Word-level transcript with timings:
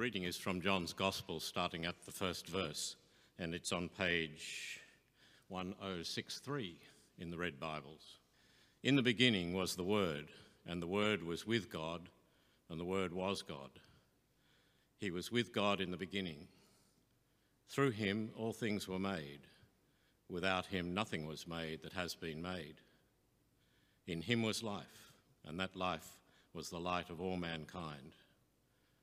reading 0.00 0.22
is 0.22 0.38
from 0.38 0.62
John's 0.62 0.94
Gospel, 0.94 1.40
starting 1.40 1.84
at 1.84 2.06
the 2.06 2.10
first 2.10 2.46
verse, 2.46 2.96
and 3.38 3.54
it's 3.54 3.70
on 3.70 3.90
page 3.90 4.80
1063 5.48 6.80
in 7.18 7.30
the 7.30 7.36
Red 7.36 7.60
Bibles. 7.60 8.16
In 8.82 8.96
the 8.96 9.02
beginning 9.02 9.52
was 9.52 9.76
the 9.76 9.84
Word, 9.84 10.28
and 10.66 10.80
the 10.80 10.86
Word 10.86 11.22
was 11.22 11.46
with 11.46 11.70
God, 11.70 12.08
and 12.70 12.80
the 12.80 12.84
Word 12.84 13.12
was 13.12 13.42
God. 13.42 13.68
He 14.96 15.10
was 15.10 15.30
with 15.30 15.52
God 15.52 15.82
in 15.82 15.90
the 15.90 15.98
beginning. 15.98 16.48
Through 17.68 17.90
him 17.90 18.30
all 18.38 18.54
things 18.54 18.88
were 18.88 18.98
made. 18.98 19.40
Without 20.30 20.64
him 20.64 20.94
nothing 20.94 21.26
was 21.26 21.46
made 21.46 21.82
that 21.82 21.92
has 21.92 22.14
been 22.14 22.40
made. 22.40 22.76
In 24.06 24.22
him 24.22 24.42
was 24.42 24.62
life, 24.62 25.12
and 25.46 25.60
that 25.60 25.76
life 25.76 26.16
was 26.54 26.70
the 26.70 26.80
light 26.80 27.10
of 27.10 27.20
all 27.20 27.36
mankind. 27.36 28.14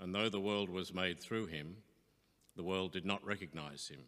and 0.00 0.14
though 0.14 0.28
the 0.28 0.40
world 0.40 0.70
was 0.70 0.94
made 0.94 1.20
through 1.20 1.46
him, 1.46 1.76
the 2.56 2.62
world 2.62 2.92
did 2.92 3.04
not 3.04 3.24
recognize 3.24 3.88
him. 3.88 4.00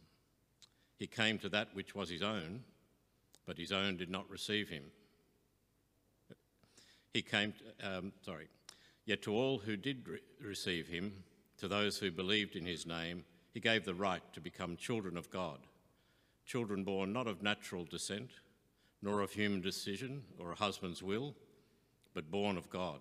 He 0.99 1.07
came 1.07 1.39
to 1.39 1.49
that 1.51 1.69
which 1.75 1.95
was 1.95 2.09
his 2.09 2.23
own, 2.23 2.65
but 3.47 3.59
his 3.59 3.73
own 3.73 3.97
did 3.97 4.11
not 4.11 4.29
receive 4.31 4.69
him. 4.69 4.84
He 7.12 7.23
came, 7.23 7.53
to, 7.53 7.99
um, 7.99 8.12
sorry, 8.25 8.49
yet 9.05 9.21
to 9.23 9.34
all 9.34 9.59
who 9.59 9.77
did 9.77 10.09
re- 10.09 10.19
receive 10.41 10.89
him, 10.89 11.12
to 11.59 11.69
those 11.69 11.99
who 11.99 12.11
believed 12.11 12.56
in 12.56 12.65
his 12.65 12.87
name, 12.87 13.25
he 13.53 13.61
gave 13.61 13.84
the 13.84 13.95
right 13.95 14.23
to 14.33 14.41
become 14.41 14.77
children 14.77 15.17
of 15.17 15.31
God, 15.31 15.59
children 16.47 16.84
born 16.84 17.12
not 17.12 17.27
of 17.27 17.43
natural 17.43 17.84
descent, 17.84 18.31
nor 19.03 19.21
of 19.21 19.33
human 19.33 19.61
decision 19.61 20.23
or 20.39 20.53
a 20.53 20.56
husband's 20.56 21.03
will, 21.03 21.34
but 22.15 22.31
born 22.31 22.56
of 22.56 22.71
God. 22.71 23.01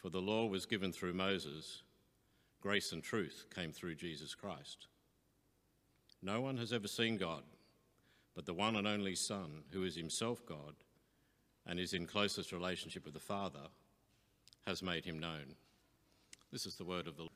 For 0.00 0.08
the 0.08 0.20
law 0.20 0.46
was 0.46 0.64
given 0.64 0.92
through 0.92 1.12
Moses, 1.12 1.82
grace 2.62 2.92
and 2.92 3.02
truth 3.02 3.44
came 3.54 3.70
through 3.70 3.96
Jesus 3.96 4.34
Christ. 4.34 4.86
No 6.22 6.40
one 6.40 6.56
has 6.56 6.72
ever 6.72 6.88
seen 6.88 7.18
God, 7.18 7.42
but 8.34 8.46
the 8.46 8.54
one 8.54 8.76
and 8.76 8.88
only 8.88 9.14
Son, 9.14 9.64
who 9.72 9.84
is 9.84 9.96
himself 9.96 10.46
God 10.46 10.74
and 11.66 11.78
is 11.78 11.92
in 11.92 12.06
closest 12.06 12.50
relationship 12.50 13.04
with 13.04 13.12
the 13.12 13.20
Father, 13.20 13.68
has 14.66 14.82
made 14.82 15.04
him 15.04 15.18
known. 15.18 15.54
This 16.50 16.64
is 16.64 16.76
the 16.76 16.84
word 16.84 17.06
of 17.06 17.16
the 17.16 17.22
Lord. 17.22 17.32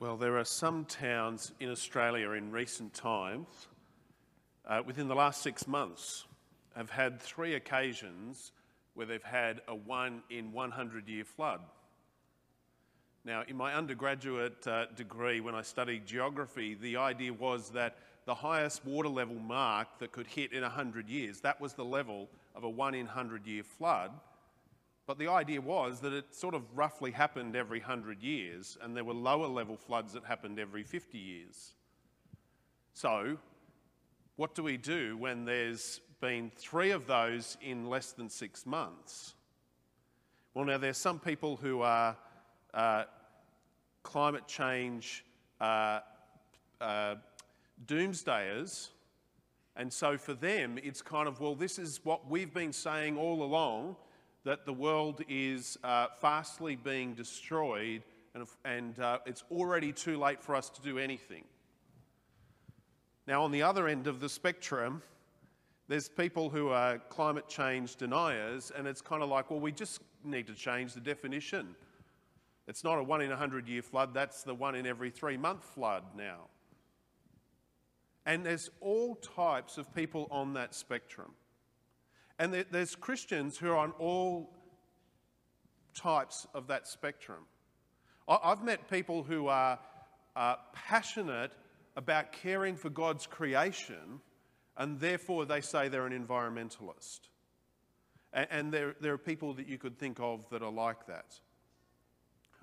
Well, 0.00 0.16
there 0.16 0.36
are 0.36 0.44
some 0.44 0.84
towns 0.84 1.52
in 1.60 1.70
Australia 1.70 2.32
in 2.32 2.50
recent 2.50 2.92
times, 2.92 3.68
uh, 4.66 4.82
within 4.84 5.06
the 5.06 5.14
last 5.14 5.42
six 5.42 5.68
months, 5.68 6.26
have 6.74 6.90
had 6.90 7.20
three 7.20 7.54
occasions 7.54 8.50
where 8.94 9.06
they've 9.06 9.22
had 9.22 9.60
a 9.68 9.74
one 9.74 10.22
in 10.28 10.50
100 10.52 11.08
year 11.08 11.24
flood. 11.24 11.60
Now, 13.28 13.44
in 13.46 13.58
my 13.58 13.74
undergraduate 13.74 14.66
uh, 14.66 14.86
degree, 14.96 15.40
when 15.40 15.54
I 15.54 15.60
studied 15.60 16.06
geography, 16.06 16.72
the 16.80 16.96
idea 16.96 17.30
was 17.30 17.68
that 17.72 17.98
the 18.24 18.34
highest 18.34 18.86
water 18.86 19.10
level 19.10 19.34
mark 19.34 19.88
that 19.98 20.12
could 20.12 20.26
hit 20.26 20.54
in 20.54 20.62
100 20.62 21.10
years, 21.10 21.40
that 21.42 21.60
was 21.60 21.74
the 21.74 21.84
level 21.84 22.30
of 22.54 22.64
a 22.64 22.70
one 22.70 22.94
in 22.94 23.04
100 23.04 23.46
year 23.46 23.62
flood. 23.62 24.12
But 25.06 25.18
the 25.18 25.28
idea 25.28 25.60
was 25.60 26.00
that 26.00 26.14
it 26.14 26.34
sort 26.34 26.54
of 26.54 26.62
roughly 26.74 27.10
happened 27.10 27.54
every 27.54 27.80
100 27.80 28.22
years, 28.22 28.78
and 28.80 28.96
there 28.96 29.04
were 29.04 29.12
lower 29.12 29.46
level 29.46 29.76
floods 29.76 30.14
that 30.14 30.24
happened 30.24 30.58
every 30.58 30.82
50 30.82 31.18
years. 31.18 31.74
So, 32.94 33.36
what 34.36 34.54
do 34.54 34.62
we 34.62 34.78
do 34.78 35.18
when 35.18 35.44
there's 35.44 36.00
been 36.22 36.50
three 36.56 36.92
of 36.92 37.06
those 37.06 37.58
in 37.60 37.90
less 37.90 38.12
than 38.12 38.30
six 38.30 38.64
months. 38.64 39.34
Well, 40.54 40.64
now 40.64 40.78
there's 40.78 40.96
some 40.96 41.18
people 41.20 41.56
who 41.56 41.82
are 41.82 42.16
uh, 42.74 43.04
climate 44.02 44.46
change 44.46 45.24
uh, 45.60 46.00
uh, 46.80 47.16
doomsdayers, 47.86 48.88
and 49.76 49.92
so 49.92 50.18
for 50.18 50.34
them, 50.34 50.78
it's 50.82 51.00
kind 51.00 51.28
of, 51.28 51.40
well, 51.40 51.54
this 51.54 51.78
is 51.78 52.00
what 52.04 52.28
we've 52.28 52.52
been 52.52 52.72
saying 52.72 53.16
all 53.16 53.42
along 53.42 53.96
that 54.44 54.66
the 54.66 54.72
world 54.72 55.22
is 55.28 55.78
uh, 55.84 56.08
fastly 56.20 56.74
being 56.74 57.14
destroyed 57.14 58.02
and, 58.34 58.46
and 58.64 58.98
uh, 58.98 59.18
it's 59.26 59.44
already 59.50 59.92
too 59.92 60.18
late 60.18 60.42
for 60.42 60.54
us 60.54 60.70
to 60.70 60.82
do 60.82 60.98
anything. 60.98 61.44
Now, 63.26 63.44
on 63.44 63.52
the 63.52 63.62
other 63.62 63.88
end 63.88 64.06
of 64.06 64.20
the 64.20 64.28
spectrum, 64.28 65.02
there's 65.88 66.08
people 66.08 66.48
who 66.48 66.68
are 66.68 66.98
climate 66.98 67.48
change 67.48 67.96
deniers, 67.96 68.72
and 68.76 68.86
it's 68.86 69.00
kind 69.00 69.22
of 69.22 69.28
like, 69.28 69.50
well, 69.50 69.60
we 69.60 69.72
just 69.72 70.00
need 70.24 70.46
to 70.46 70.54
change 70.54 70.94
the 70.94 71.00
definition. 71.00 71.74
It's 72.68 72.84
not 72.84 72.98
a 72.98 73.02
one 73.02 73.22
in 73.22 73.32
a 73.32 73.36
hundred 73.36 73.66
year 73.66 73.82
flood, 73.82 74.12
that's 74.14 74.42
the 74.42 74.54
one 74.54 74.74
in 74.74 74.86
every 74.86 75.10
three 75.10 75.38
month 75.38 75.64
flood 75.64 76.04
now. 76.16 76.48
And 78.26 78.44
there's 78.44 78.70
all 78.80 79.14
types 79.14 79.78
of 79.78 79.94
people 79.94 80.28
on 80.30 80.52
that 80.52 80.74
spectrum. 80.74 81.32
And 82.38 82.52
there's 82.70 82.94
Christians 82.94 83.56
who 83.56 83.70
are 83.70 83.78
on 83.78 83.92
all 83.92 84.50
types 85.94 86.46
of 86.54 86.68
that 86.68 86.86
spectrum. 86.86 87.40
I've 88.28 88.62
met 88.62 88.90
people 88.90 89.22
who 89.22 89.48
are 89.48 89.78
passionate 90.74 91.52
about 91.96 92.32
caring 92.32 92.76
for 92.76 92.90
God's 92.90 93.26
creation 93.26 94.20
and 94.76 95.00
therefore 95.00 95.44
they 95.44 95.60
say 95.60 95.88
they're 95.88 96.06
an 96.06 96.26
environmentalist. 96.26 97.20
And, 98.32 98.46
and 98.50 98.72
there, 98.72 98.94
there 99.00 99.12
are 99.12 99.18
people 99.18 99.54
that 99.54 99.66
you 99.66 99.78
could 99.78 99.98
think 99.98 100.20
of 100.20 100.48
that 100.50 100.62
are 100.62 100.70
like 100.70 101.06
that. 101.06 101.40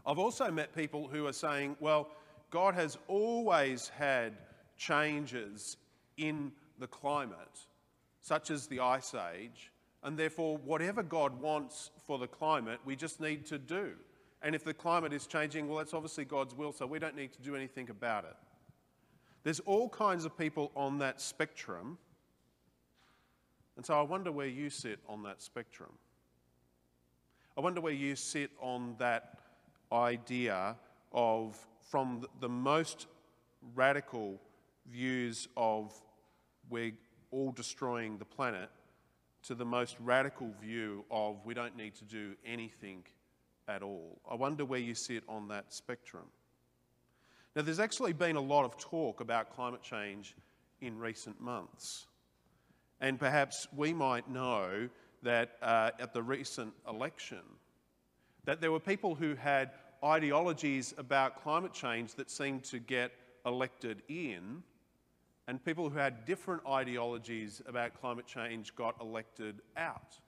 I've 0.05 0.19
also 0.19 0.51
met 0.51 0.75
people 0.75 1.07
who 1.07 1.25
are 1.27 1.33
saying, 1.33 1.77
well, 1.79 2.09
God 2.51 2.75
has 2.75 2.97
always 3.07 3.89
had 3.89 4.33
changes 4.77 5.77
in 6.17 6.51
the 6.79 6.87
climate, 6.87 7.59
such 8.21 8.51
as 8.51 8.67
the 8.67 8.79
Ice 8.81 9.15
Age, 9.33 9.71
and 10.03 10.17
therefore, 10.17 10.57
whatever 10.57 11.01
God 11.01 11.41
wants 11.41 11.89
for 12.05 12.19
the 12.19 12.27
climate, 12.27 12.79
we 12.85 12.95
just 12.95 13.19
need 13.19 13.45
to 13.47 13.57
do. 13.57 13.93
And 14.43 14.53
if 14.53 14.63
the 14.63 14.73
climate 14.73 15.11
is 15.13 15.25
changing, 15.25 15.67
well, 15.67 15.79
that's 15.79 15.95
obviously 15.95 16.25
God's 16.25 16.53
will, 16.53 16.71
so 16.71 16.85
we 16.85 16.99
don't 16.99 17.15
need 17.15 17.33
to 17.33 17.41
do 17.41 17.55
anything 17.55 17.89
about 17.89 18.25
it. 18.25 18.35
There's 19.43 19.59
all 19.61 19.89
kinds 19.89 20.25
of 20.25 20.37
people 20.37 20.71
on 20.75 20.99
that 20.99 21.19
spectrum, 21.19 21.97
and 23.75 23.85
so 23.85 23.99
I 23.99 24.03
wonder 24.03 24.31
where 24.31 24.47
you 24.47 24.69
sit 24.69 24.99
on 25.09 25.23
that 25.23 25.41
spectrum. 25.41 25.91
I 27.57 27.61
wonder 27.61 27.81
where 27.81 27.93
you 27.93 28.15
sit 28.15 28.51
on 28.61 28.95
that 28.99 29.39
idea 29.95 30.75
of 31.11 31.57
from 31.89 32.25
the 32.39 32.49
most 32.49 33.07
radical 33.73 34.39
views 34.91 35.47
of 35.57 35.93
we're 36.69 36.91
all 37.31 37.51
destroying 37.51 38.17
the 38.17 38.25
planet 38.25 38.69
to 39.43 39.55
the 39.55 39.65
most 39.65 39.95
radical 39.99 40.51
view 40.61 41.05
of 41.11 41.45
we 41.45 41.53
don't 41.53 41.77
need 41.77 41.95
to 41.95 42.03
do 42.03 42.35
anything 42.45 43.03
at 43.67 43.81
all. 43.81 44.19
I 44.29 44.35
wonder 44.35 44.65
where 44.65 44.79
you 44.79 44.95
sit 44.95 45.23
on 45.27 45.47
that 45.49 45.73
spectrum. 45.73 46.25
Now, 47.55 47.61
there's 47.61 47.79
actually 47.79 48.13
been 48.13 48.35
a 48.35 48.41
lot 48.41 48.65
of 48.65 48.77
talk 48.77 49.21
about 49.21 49.55
climate 49.55 49.81
change 49.81 50.35
in 50.81 50.97
recent 50.99 51.39
months. 51.39 52.07
And 52.99 53.19
perhaps 53.19 53.67
we 53.75 53.93
might 53.93 54.29
know 54.29 54.89
that 55.23 55.57
uh, 55.61 55.91
at 55.99 56.13
the 56.13 56.21
recent 56.21 56.73
election, 56.87 57.41
that 58.45 58.61
there 58.61 58.71
were 58.71 58.79
people 58.79 59.15
who 59.15 59.35
had 59.35 59.71
ideologies 60.05 60.93
about 60.97 61.41
climate 61.41 61.73
change 61.73 62.13
that 62.15 62.29
seemed 62.29 62.63
to 62.65 62.79
get 62.79 63.11
elected 63.45 64.03
in, 64.07 64.61
and 65.47 65.63
people 65.63 65.89
who 65.89 65.97
had 65.97 66.25
different 66.25 66.61
ideologies 66.67 67.61
about 67.67 67.99
climate 67.99 68.27
change 68.27 68.75
got 68.75 68.95
elected 69.01 69.61
out. 69.75 70.19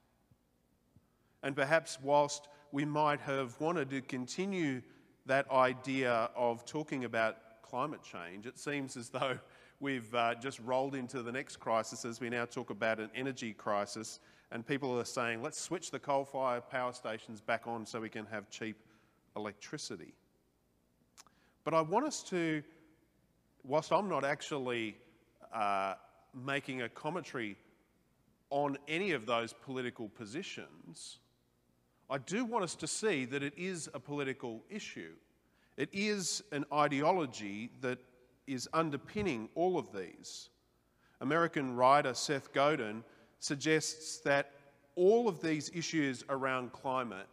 And 1.43 1.55
perhaps, 1.55 1.99
whilst 2.01 2.47
we 2.71 2.85
might 2.85 3.19
have 3.21 3.59
wanted 3.59 3.89
to 3.91 4.01
continue 4.01 4.81
that 5.27 5.49
idea 5.51 6.29
of 6.35 6.65
talking 6.65 7.05
about 7.05 7.37
climate 7.61 8.01
change, 8.01 8.47
it 8.47 8.57
seems 8.57 8.97
as 8.97 9.09
though 9.09 9.37
we've 9.79 10.13
uh, 10.15 10.33
just 10.35 10.59
rolled 10.61 10.95
into 10.95 11.21
the 11.21 11.31
next 11.31 11.57
crisis 11.57 12.03
as 12.03 12.19
we 12.19 12.29
now 12.29 12.45
talk 12.45 12.71
about 12.71 12.99
an 12.99 13.09
energy 13.13 13.53
crisis. 13.53 14.19
And 14.51 14.65
people 14.65 14.97
are 14.99 15.05
saying, 15.05 15.43
let's 15.43 15.59
switch 15.59 15.91
the 15.91 15.99
coal 15.99 16.25
fired 16.25 16.67
power 16.69 16.93
stations 16.93 17.41
back 17.41 17.67
on 17.67 17.85
so 17.85 17.99
we 17.99 18.09
can 18.09 18.25
have 18.27 18.49
cheap 18.49 18.77
electricity. 19.37 20.13
But 21.63 21.73
I 21.73 21.81
want 21.81 22.05
us 22.05 22.23
to, 22.23 22.63
whilst 23.63 23.93
I'm 23.93 24.09
not 24.09 24.25
actually 24.25 24.97
uh, 25.53 25.93
making 26.33 26.81
a 26.81 26.89
commentary 26.89 27.55
on 28.49 28.77
any 28.87 29.11
of 29.11 29.25
those 29.25 29.53
political 29.53 30.09
positions, 30.09 31.19
I 32.09 32.17
do 32.17 32.45
want 32.45 32.63
us 32.63 32.75
to 32.75 32.87
see 32.87 33.25
that 33.25 33.43
it 33.43 33.53
is 33.57 33.89
a 33.93 33.99
political 33.99 34.63
issue. 34.69 35.13
It 35.75 35.89
is 35.91 36.43
an 36.51 36.65
ideology 36.73 37.69
that 37.81 37.99
is 38.47 38.67
underpinning 38.73 39.49
all 39.55 39.77
of 39.77 39.91
these. 39.91 40.49
American 41.19 41.75
writer 41.75 42.13
Seth 42.13 42.53
Godin 42.53 43.03
suggests 43.39 44.19
that 44.19 44.51
all 44.95 45.27
of 45.27 45.41
these 45.41 45.69
issues 45.73 46.23
around 46.29 46.71
climate 46.71 47.27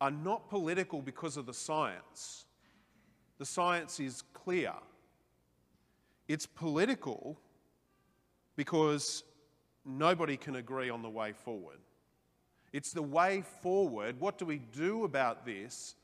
are 0.00 0.10
not 0.10 0.48
political 0.50 1.00
because 1.02 1.36
of 1.36 1.46
the 1.46 1.54
science. 1.54 2.44
The 3.38 3.46
science 3.46 4.00
is 4.00 4.22
clear. 4.32 4.72
It's 6.28 6.46
political 6.46 7.38
because 8.56 9.22
nobody 9.84 10.36
can 10.36 10.56
agree 10.56 10.90
on 10.90 11.02
the 11.02 11.10
way 11.10 11.32
forward. 11.32 11.78
It's 12.72 12.92
the 12.92 13.02
way 13.02 13.42
forward. 13.62 14.20
What 14.20 14.38
do 14.38 14.44
we 14.44 14.58
do 14.58 15.04
about 15.04 15.46
this? 15.46 15.94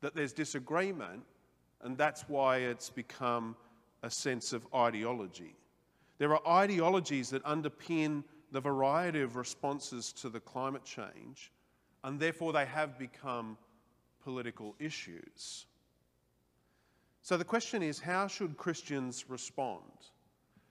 That 0.00 0.14
there's 0.14 0.32
disagreement, 0.32 1.24
and 1.82 1.98
that's 1.98 2.22
why 2.28 2.58
it's 2.58 2.90
become 2.90 3.56
a 4.02 4.10
sense 4.10 4.52
of 4.52 4.66
ideology. 4.74 5.54
There 6.18 6.34
are 6.34 6.62
ideologies 6.62 7.30
that 7.30 7.44
underpin 7.44 8.24
the 8.52 8.60
variety 8.60 9.20
of 9.20 9.36
responses 9.36 10.12
to 10.14 10.28
the 10.28 10.40
climate 10.40 10.84
change, 10.84 11.52
and 12.04 12.18
therefore 12.20 12.52
they 12.52 12.66
have 12.66 12.98
become 12.98 13.56
political 14.22 14.74
issues. 14.78 15.66
So 17.22 17.36
the 17.36 17.44
question 17.44 17.82
is 17.82 17.98
how 17.98 18.26
should 18.26 18.56
Christians 18.56 19.26
respond? 19.28 19.82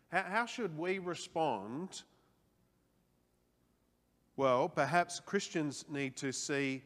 How, 0.09 0.23
how 0.23 0.45
should 0.45 0.77
we 0.77 0.99
respond? 0.99 2.03
Well, 4.35 4.69
perhaps 4.69 5.19
Christians 5.19 5.85
need 5.89 6.15
to 6.17 6.31
see 6.31 6.81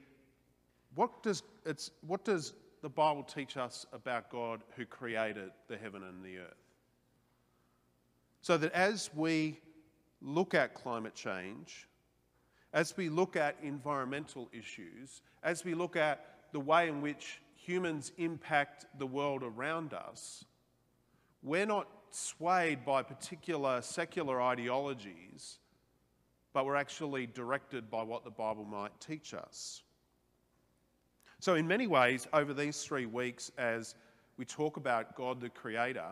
what 0.96 1.24
does, 1.24 1.44
what 2.06 2.26
does 2.26 2.54
the 2.82 2.90
Bible 2.90 3.24
teach 3.24 3.56
us 3.58 3.86
about 3.94 4.30
God 4.30 4.62
who 4.76 4.86
created 4.86 5.52
the 5.68 5.78
heaven 5.78 6.04
and 6.04 6.24
the 6.24 6.40
earth? 6.40 6.56
So 8.42 8.58
that 8.58 8.74
as 8.74 9.10
we 9.16 9.60
look 10.22 10.54
at 10.54 10.74
climate 10.74 11.16
change, 11.16 11.88
as 12.74 12.96
we 12.96 13.10
look 13.10 13.36
at 13.36 13.58
environmental 13.62 14.50
issues, 14.54 15.22
as 15.44 15.66
we 15.66 15.74
look 15.74 15.96
at 15.96 16.26
the 16.54 16.60
way 16.60 16.88
in 16.88 17.02
which 17.02 17.42
humans 17.56 18.12
impact 18.18 18.86
the 18.98 19.06
world 19.06 19.44
around 19.44 19.94
us, 19.94 20.46
we're 21.44 21.66
not 21.66 21.88
swayed 22.12 22.86
by 22.86 23.04
particular 23.04 23.82
secular 23.82 24.42
ideologies, 24.42 25.60
but 26.54 26.66
we're 26.66 26.76
actually 26.76 27.26
directed 27.26 27.90
by 27.90 28.04
what 28.04 28.24
the 28.24 28.32
Bible 28.32 28.66
might 28.66 29.00
teach 29.00 29.34
us. 29.34 29.82
So, 31.40 31.56
in 31.56 31.68
many 31.68 31.88
ways, 31.88 32.28
over 32.34 32.54
these 32.54 32.84
three 32.84 33.08
weeks, 33.08 33.52
as 33.58 33.96
we 34.38 34.46
talk 34.46 34.78
about 34.78 35.16
God 35.16 35.42
the 35.42 35.50
Creator, 35.50 36.06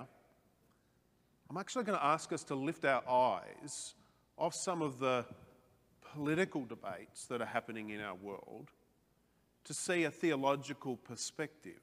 I'm 1.50 1.58
actually 1.58 1.84
going 1.84 1.98
to 2.00 2.06
ask 2.06 2.34
us 2.34 2.44
to 2.46 2.56
lift 2.56 2.86
our 2.86 3.08
eyes 3.08 3.94
off 4.38 4.54
some 4.56 4.82
of 4.82 5.00
the 5.00 5.26
political 6.14 6.66
debates 6.66 7.26
that 7.26 7.42
are 7.42 7.46
happening 7.46 7.90
in 7.90 8.02
our 8.02 8.16
world 8.16 8.70
to 9.66 9.74
see 9.74 10.04
a 10.04 10.12
theological 10.12 10.98
perspective. 10.98 11.82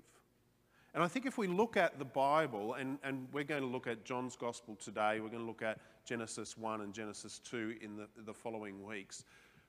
And 0.94 1.04
I 1.04 1.08
think 1.08 1.26
if 1.26 1.36
we 1.36 1.46
look 1.46 1.76
at 1.76 1.98
the 1.98 2.04
Bible, 2.04 2.74
and, 2.74 2.98
and 3.04 3.28
we're 3.32 3.44
going 3.44 3.60
to 3.60 3.68
look 3.68 3.86
at 3.86 4.04
John's 4.04 4.34
Gospel 4.34 4.76
today, 4.76 5.20
we're 5.20 5.28
going 5.28 5.42
to 5.42 5.46
look 5.46 5.62
at 5.62 5.78
Genesis 6.06 6.56
1 6.56 6.80
and 6.80 6.94
Genesis 6.94 7.38
2 7.40 7.76
in 7.82 7.96
the, 7.96 8.08
the 8.24 8.32
following 8.32 8.82
weeks. 8.84 9.24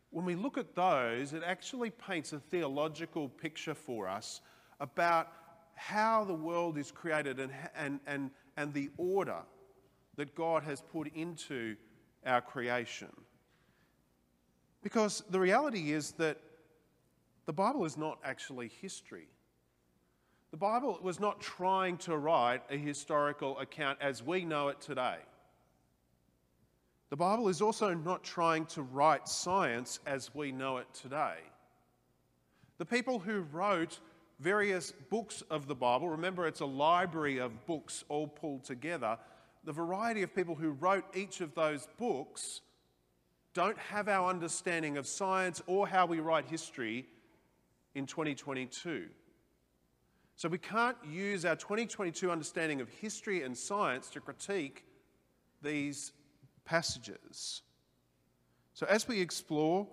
When 0.09 0.23
we 0.23 0.35
look 0.35 0.57
at 0.57 0.73
those, 0.73 1.33
it 1.33 1.43
actually 1.45 1.89
paints 1.89 2.31
a 2.31 2.39
theological 2.39 3.27
picture 3.27 3.75
for 3.75 4.07
us 4.07 4.39
about 4.79 5.27
how 5.75 6.23
the 6.23 6.33
world 6.33 6.77
is 6.77 6.91
created 6.91 7.39
and, 7.39 7.51
and, 7.75 7.99
and, 8.07 8.31
and 8.55 8.73
the 8.73 8.89
order 8.97 9.41
that 10.15 10.33
God 10.33 10.63
has 10.63 10.81
put 10.81 11.13
into 11.13 11.75
our 12.25 12.41
creation. 12.41 13.11
Because 14.81 15.23
the 15.29 15.39
reality 15.39 15.91
is 15.91 16.11
that 16.13 16.37
the 17.45 17.53
Bible 17.53 17.85
is 17.85 17.97
not 17.97 18.19
actually 18.23 18.71
history. 18.81 19.27
The 20.51 20.57
Bible 20.57 20.99
was 21.01 21.19
not 21.19 21.41
trying 21.41 21.97
to 21.99 22.17
write 22.17 22.61
a 22.69 22.77
historical 22.77 23.59
account 23.59 23.99
as 24.01 24.23
we 24.23 24.45
know 24.45 24.69
it 24.69 24.79
today. 24.79 25.17
The 27.09 27.15
Bible 27.15 27.47
is 27.47 27.61
also 27.61 27.93
not 27.93 28.23
trying 28.23 28.65
to 28.67 28.81
write 28.81 29.27
science 29.27 29.99
as 30.05 30.33
we 30.35 30.51
know 30.51 30.77
it 30.77 30.87
today. 30.93 31.37
The 32.77 32.85
people 32.85 33.19
who 33.19 33.41
wrote 33.51 33.99
various 34.39 34.91
books 35.09 35.41
of 35.49 35.67
the 35.67 35.75
Bible, 35.75 36.09
remember 36.09 36.45
it's 36.45 36.59
a 36.59 36.65
library 36.65 37.39
of 37.39 37.65
books 37.65 38.03
all 38.09 38.27
pulled 38.27 38.63
together, 38.65 39.17
the 39.63 39.71
variety 39.71 40.21
of 40.21 40.35
people 40.35 40.55
who 40.55 40.71
wrote 40.71 41.05
each 41.15 41.41
of 41.41 41.55
those 41.55 41.87
books 41.97 42.61
don't 43.53 43.77
have 43.77 44.07
our 44.07 44.29
understanding 44.29 44.97
of 44.97 45.07
science 45.07 45.61
or 45.67 45.87
how 45.87 46.05
we 46.05 46.19
write 46.19 46.45
history 46.45 47.05
in 47.95 48.05
2022. 48.05 49.07
So 50.35 50.47
we 50.47 50.59
can't 50.59 50.97
use 51.09 51.45
our 51.45 51.55
2022 51.55 52.29
understanding 52.31 52.79
of 52.79 52.89
history 52.89 53.41
and 53.41 53.57
science 53.57 54.09
to 54.11 54.19
critique 54.19 54.85
these 55.63 56.11
passages. 56.63 57.63
So 58.75 58.85
as 58.87 59.07
we 59.07 59.19
explore 59.19 59.87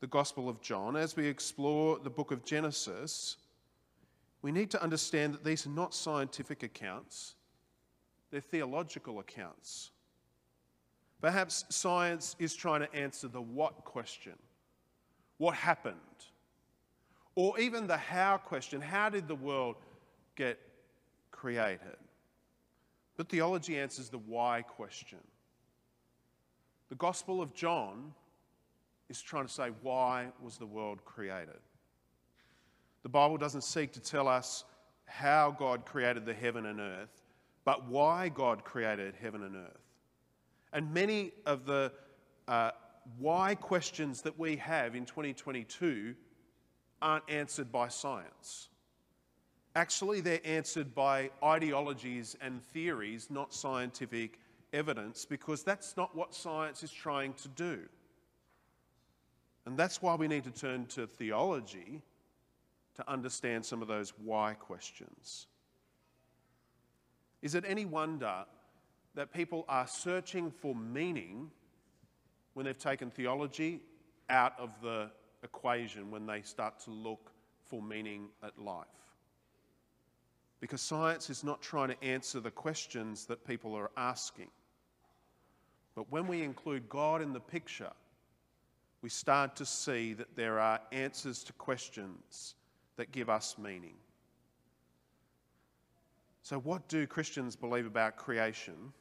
the 0.00 0.06
Gospel 0.06 0.50
of 0.50 0.60
John, 0.60 0.96
as 0.96 1.16
we 1.16 1.26
explore 1.26 1.98
the 1.98 2.10
book 2.10 2.30
of 2.30 2.44
Genesis, 2.44 3.38
we 4.42 4.52
need 4.52 4.70
to 4.72 4.82
understand 4.82 5.32
that 5.32 5.44
these 5.44 5.66
are 5.66 5.70
not 5.70 5.94
scientific 5.94 6.62
accounts, 6.62 7.34
they're 8.30 8.40
theological 8.40 9.18
accounts. 9.18 9.92
Perhaps 11.20 11.64
science 11.70 12.36
is 12.38 12.54
trying 12.54 12.80
to 12.80 12.94
answer 12.94 13.28
the 13.28 13.40
what 13.40 13.84
question 13.84 14.34
what 15.38 15.54
happened? 15.54 15.96
Or 17.34 17.58
even 17.60 17.86
the 17.86 17.96
how 17.96 18.38
question 18.38 18.80
how 18.80 19.08
did 19.08 19.28
the 19.28 19.34
world 19.34 19.76
get 20.34 20.58
created? 21.30 21.96
But 23.16 23.28
theology 23.28 23.78
answers 23.78 24.08
the 24.08 24.18
why 24.18 24.62
question. 24.62 25.18
The 26.88 26.94
Gospel 26.94 27.42
of 27.42 27.52
John 27.54 28.14
is 29.08 29.20
trying 29.20 29.46
to 29.46 29.52
say, 29.52 29.70
why 29.82 30.28
was 30.40 30.56
the 30.56 30.66
world 30.66 31.04
created? 31.04 31.60
The 33.02 33.08
Bible 33.08 33.36
doesn't 33.36 33.62
seek 33.62 33.92
to 33.92 34.00
tell 34.00 34.28
us 34.28 34.64
how 35.04 35.54
God 35.58 35.84
created 35.84 36.26
the 36.26 36.34
heaven 36.34 36.66
and 36.66 36.80
earth, 36.80 37.22
but 37.64 37.88
why 37.88 38.28
God 38.28 38.64
created 38.64 39.14
heaven 39.20 39.42
and 39.42 39.56
earth. 39.56 39.85
And 40.76 40.92
many 40.92 41.32
of 41.46 41.64
the 41.64 41.90
uh, 42.46 42.72
why 43.18 43.54
questions 43.54 44.20
that 44.20 44.38
we 44.38 44.56
have 44.56 44.94
in 44.94 45.06
2022 45.06 46.14
aren't 47.00 47.24
answered 47.30 47.72
by 47.72 47.88
science. 47.88 48.68
Actually, 49.74 50.20
they're 50.20 50.40
answered 50.44 50.94
by 50.94 51.30
ideologies 51.42 52.36
and 52.42 52.62
theories, 52.62 53.28
not 53.30 53.54
scientific 53.54 54.38
evidence, 54.74 55.24
because 55.24 55.62
that's 55.62 55.96
not 55.96 56.14
what 56.14 56.34
science 56.34 56.82
is 56.82 56.92
trying 56.92 57.32
to 57.32 57.48
do. 57.48 57.78
And 59.64 59.78
that's 59.78 60.02
why 60.02 60.14
we 60.14 60.28
need 60.28 60.44
to 60.44 60.50
turn 60.50 60.84
to 60.88 61.06
theology 61.06 62.02
to 62.96 63.10
understand 63.10 63.64
some 63.64 63.80
of 63.80 63.88
those 63.88 64.12
why 64.22 64.52
questions. 64.52 65.46
Is 67.40 67.54
it 67.54 67.64
any 67.66 67.86
wonder 67.86 68.44
that 69.16 69.32
people 69.32 69.64
are 69.68 69.88
searching 69.88 70.50
for 70.50 70.74
meaning 70.74 71.50
when 72.54 72.64
they've 72.66 72.78
taken 72.78 73.10
theology 73.10 73.80
out 74.30 74.54
of 74.58 74.80
the 74.80 75.10
equation 75.42 76.10
when 76.10 76.26
they 76.26 76.42
start 76.42 76.78
to 76.80 76.90
look 76.90 77.32
for 77.66 77.82
meaning 77.82 78.28
at 78.44 78.56
life? 78.58 78.86
because 80.60 80.80
science 80.80 81.30
is 81.30 81.44
not 81.44 81.60
trying 81.60 81.88
to 81.88 82.04
answer 82.04 82.40
the 82.40 82.50
questions 82.50 83.26
that 83.26 83.46
people 83.46 83.74
are 83.74 83.90
asking. 83.96 84.48
But 85.94 86.10
when 86.10 86.26
we 86.26 86.42
include 86.42 86.88
God 86.88 87.22
in 87.22 87.32
the 87.32 87.40
picture, 87.40 87.92
we 89.02 89.08
start 89.08 89.56
to 89.56 89.66
see 89.66 90.12
that 90.14 90.34
there 90.34 90.58
are 90.58 90.80
answers 90.92 91.44
to 91.44 91.52
questions 91.54 92.54
that 92.96 93.12
give 93.12 93.28
us 93.28 93.56
meaning. 93.58 93.94
So, 96.42 96.58
what 96.60 96.88
do 96.88 97.06
Christians 97.06 97.56
believe 97.56 97.86
about 97.86 98.16
creation, 98.16 98.92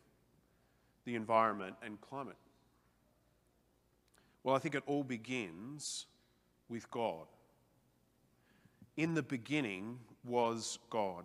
the 1.06 1.16
environment, 1.16 1.76
and 1.84 2.00
climate? 2.02 2.36
Well, 4.44 4.56
I 4.56 4.60
think 4.60 4.76
it 4.76 4.84
all 4.86 5.04
begins 5.04 6.06
with 6.70 6.90
God. 6.92 7.26
In 8.98 9.14
the 9.14 9.24
beginning 9.24 10.00
was 10.24 10.80
God. 10.90 11.24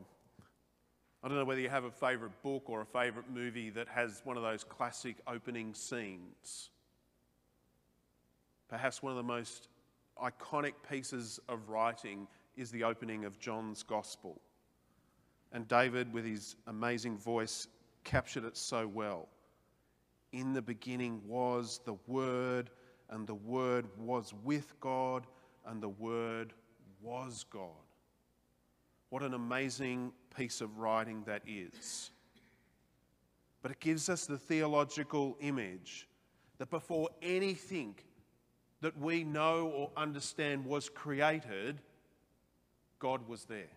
I 1.22 1.28
don't 1.28 1.36
know 1.36 1.44
whether 1.44 1.60
you 1.60 1.68
have 1.68 1.84
a 1.84 1.90
favourite 1.90 2.42
book 2.42 2.64
or 2.70 2.80
a 2.80 2.86
favourite 2.86 3.30
movie 3.30 3.68
that 3.70 3.88
has 3.88 4.22
one 4.24 4.36
of 4.38 4.42
those 4.42 4.64
classic 4.64 5.16
opening 5.26 5.74
scenes. 5.74 6.70
Perhaps 8.68 9.02
one 9.02 9.10
of 9.10 9.16
the 9.18 9.22
most 9.22 9.68
iconic 10.22 10.72
pieces 10.88 11.38
of 11.48 11.68
writing 11.68 12.26
is 12.56 12.70
the 12.70 12.84
opening 12.84 13.24
of 13.24 13.38
John's 13.38 13.82
Gospel. 13.82 14.40
And 15.52 15.68
David, 15.68 16.12
with 16.12 16.24
his 16.24 16.56
amazing 16.68 17.18
voice, 17.18 17.66
captured 18.04 18.44
it 18.44 18.56
so 18.56 18.86
well. 18.86 19.28
In 20.32 20.52
the 20.52 20.62
beginning 20.62 21.20
was 21.26 21.80
the 21.84 21.96
Word, 22.06 22.70
and 23.08 23.26
the 23.26 23.34
Word 23.34 23.86
was 23.98 24.32
with 24.44 24.78
God, 24.80 25.26
and 25.66 25.82
the 25.82 25.88
Word 25.88 26.52
was 27.02 27.44
God. 27.50 27.70
What 29.08 29.22
an 29.22 29.34
amazing 29.34 30.12
piece 30.36 30.60
of 30.60 30.78
writing 30.78 31.24
that 31.26 31.42
is. 31.46 32.12
But 33.62 33.72
it 33.72 33.80
gives 33.80 34.08
us 34.08 34.26
the 34.26 34.38
theological 34.38 35.36
image 35.40 36.08
that 36.58 36.70
before 36.70 37.08
anything 37.20 37.96
that 38.80 38.96
we 38.98 39.24
know 39.24 39.66
or 39.68 39.90
understand 39.96 40.64
was 40.64 40.88
created, 40.88 41.80
God 42.98 43.26
was 43.28 43.44
there. 43.44 43.72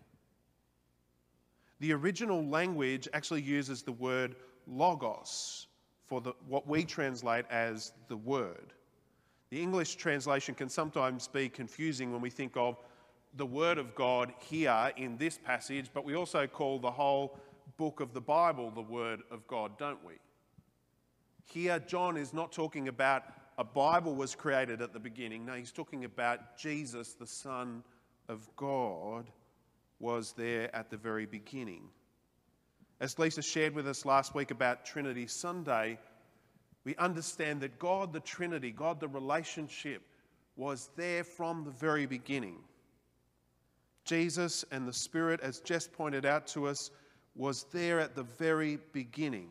The 1.80 1.92
original 1.92 2.46
language 2.46 3.08
actually 3.12 3.42
uses 3.42 3.82
the 3.82 3.92
word 3.92 4.36
logos 4.66 5.66
for 6.06 6.20
the, 6.20 6.32
what 6.48 6.66
we 6.66 6.84
translate 6.84 7.44
as 7.50 7.92
the 8.08 8.16
word. 8.16 8.72
The 9.50 9.60
English 9.60 9.96
translation 9.96 10.54
can 10.54 10.68
sometimes 10.68 11.28
be 11.28 11.48
confusing 11.48 12.12
when 12.12 12.20
we 12.20 12.30
think 12.30 12.56
of 12.56 12.76
the 13.36 13.46
Word 13.46 13.78
of 13.78 13.94
God 13.94 14.32
here 14.38 14.92
in 14.96 15.16
this 15.16 15.38
passage, 15.38 15.90
but 15.92 16.04
we 16.04 16.14
also 16.14 16.46
call 16.46 16.78
the 16.78 16.90
whole 16.90 17.38
book 17.76 18.00
of 18.00 18.14
the 18.14 18.20
Bible 18.20 18.70
the 18.70 18.82
Word 18.82 19.22
of 19.30 19.46
God, 19.46 19.76
don't 19.78 20.04
we? 20.04 20.14
Here, 21.44 21.78
John 21.80 22.16
is 22.16 22.32
not 22.32 22.52
talking 22.52 22.88
about 22.88 23.24
a 23.58 23.64
Bible 23.64 24.14
was 24.14 24.34
created 24.34 24.82
at 24.82 24.92
the 24.92 24.98
beginning. 24.98 25.44
No, 25.44 25.52
he's 25.54 25.72
talking 25.72 26.04
about 26.04 26.56
Jesus, 26.56 27.12
the 27.12 27.26
Son 27.26 27.84
of 28.28 28.48
God, 28.56 29.30
was 30.00 30.32
there 30.32 30.74
at 30.74 30.90
the 30.90 30.96
very 30.96 31.26
beginning. 31.26 31.82
As 33.04 33.18
Lisa 33.18 33.42
shared 33.42 33.74
with 33.74 33.86
us 33.86 34.06
last 34.06 34.34
week 34.34 34.50
about 34.50 34.86
Trinity 34.86 35.26
Sunday, 35.26 35.98
we 36.84 36.96
understand 36.96 37.60
that 37.60 37.78
God, 37.78 38.14
the 38.14 38.20
Trinity, 38.20 38.70
God, 38.70 38.98
the 38.98 39.08
relationship, 39.08 40.00
was 40.56 40.88
there 40.96 41.22
from 41.22 41.64
the 41.64 41.70
very 41.70 42.06
beginning. 42.06 42.56
Jesus 44.06 44.64
and 44.70 44.88
the 44.88 44.92
Spirit, 44.94 45.40
as 45.42 45.60
Jess 45.60 45.86
pointed 45.86 46.24
out 46.24 46.46
to 46.46 46.66
us, 46.66 46.92
was 47.34 47.66
there 47.74 48.00
at 48.00 48.14
the 48.14 48.22
very 48.22 48.78
beginning. 48.94 49.50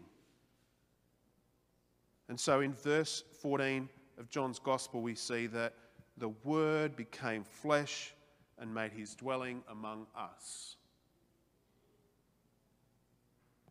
And 2.30 2.40
so 2.40 2.62
in 2.62 2.74
verse 2.74 3.24
14 3.44 3.88
of 4.18 4.32
John's 4.32 4.58
Gospel, 4.58 5.04
we 5.04 5.14
see 5.14 5.46
that 5.46 5.76
the 6.18 6.30
Word 6.44 6.96
became 6.96 7.44
flesh 7.44 8.16
and 8.58 8.74
made 8.74 8.94
his 8.94 9.14
dwelling 9.14 9.62
among 9.70 10.08
us. 10.18 10.78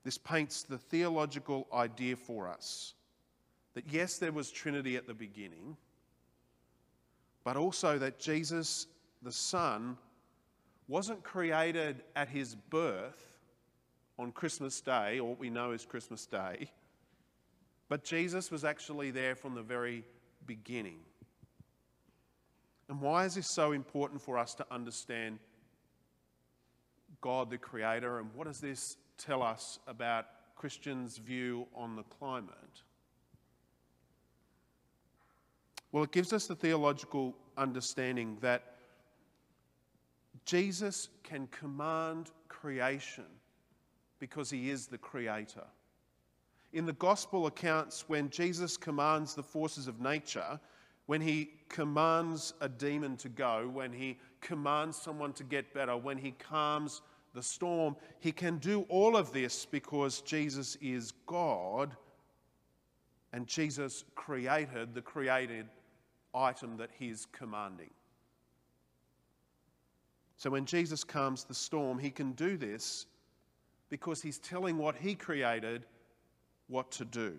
This 0.05 0.19
paints 0.19 0.63
the 0.63 0.79
theological 0.79 1.69
idea 1.73 2.17
for 2.17 2.49
us 2.49 2.95
that 3.75 3.85
yes, 3.89 4.19
there 4.19 4.33
was 4.33 4.51
Trinity 4.51 4.97
at 4.97 5.07
the 5.07 5.15
beginning, 5.15 5.77
but 7.45 7.57
also 7.57 7.99
that 7.99 8.19
Jesus, 8.19 8.87
the 9.23 9.33
Son, 9.33 9.97
wasn't 10.89 11.23
created 11.23 12.03
at 12.15 12.29
his 12.29 12.55
birth 12.55 13.39
on 14.19 14.31
Christmas 14.33 14.81
Day, 14.81 15.19
or 15.19 15.31
what 15.31 15.39
we 15.39 15.49
know 15.49 15.71
as 15.71 15.87
Christmas 15.87 16.27
Day, 16.27 16.71
but 17.89 18.05
Jesus 18.05 18.51
was 18.51 18.65
actually 18.65 19.11
there 19.11 19.35
from 19.35 19.55
the 19.55 19.63
very 19.63 20.05
beginning. 20.47 20.99
And 22.89 23.01
why 23.01 23.25
is 23.25 23.37
this 23.37 23.51
so 23.51 23.73
important 23.73 24.21
for 24.21 24.37
us 24.37 24.55
to 24.57 24.67
understand 24.71 25.39
God 27.21 27.49
the 27.51 27.59
Creator, 27.59 28.19
and 28.19 28.29
what 28.35 28.47
does 28.47 28.61
this 28.61 28.97
tell 29.19 29.43
us 29.43 29.79
about 29.87 30.27
Christians' 30.57 31.19
view 31.19 31.67
on 31.75 31.97
the 31.97 32.03
climate? 32.05 32.83
Well, 35.91 36.05
it 36.05 36.13
gives 36.13 36.33
us 36.33 36.47
the 36.47 36.55
theological 36.55 37.37
understanding 37.57 38.39
that 38.41 38.77
Jesus 40.45 41.09
can 41.23 41.47
command 41.49 42.31
creation 42.49 43.27
because 44.19 44.51
he 44.51 44.71
is 44.71 44.87
the 44.87 44.99
creator. 44.99 45.65
In 46.73 46.87
the 46.87 46.95
gospel 46.95 47.47
accounts, 47.47 48.09
when 48.09 48.31
Jesus 48.31 48.77
commands 48.77 49.35
the 49.35 49.43
forces 49.43 49.87
of 49.87 50.01
nature, 50.01 50.59
when 51.07 51.21
he 51.21 51.51
commands 51.69 52.55
a 52.61 52.69
demon 52.69 53.17
to 53.19 53.29
go, 53.29 53.69
when 53.73 53.93
he 53.93 54.19
commands 54.41 54.97
someone 54.97 55.33
to 55.35 55.45
get 55.45 55.75
better, 55.75 55.97
when 55.97 56.17
he 56.17 56.31
calms 56.33 57.03
the 57.35 57.43
storm, 57.43 57.97
he 58.21 58.33
can 58.33 58.59
do 58.59 58.83
all 58.89 59.17
of 59.17 59.33
this 59.33 59.65
because 59.65 60.21
Jesus 60.21 60.77
is 60.81 61.13
God 61.27 61.97
and 63.33 63.47
Jesus 63.47 64.05
created 64.15 64.95
the 64.95 65.01
created 65.01 65.67
item 66.35 66.77
that 66.77 66.91
he's 66.99 67.27
commanding. 67.33 67.91
So 70.37 70.51
when 70.51 70.67
Jesus 70.67 71.05
calms 71.05 71.45
the 71.45 71.55
storm, 71.55 71.99
he 71.99 72.11
can 72.11 72.33
do 72.33 72.57
this 72.57 73.07
because 73.89 74.21
he's 74.21 74.39
telling 74.39 74.77
what 74.77 74.97
he 74.97 75.15
created 75.15 75.87
what 76.69 76.91
to 76.93 77.05
do. 77.05 77.39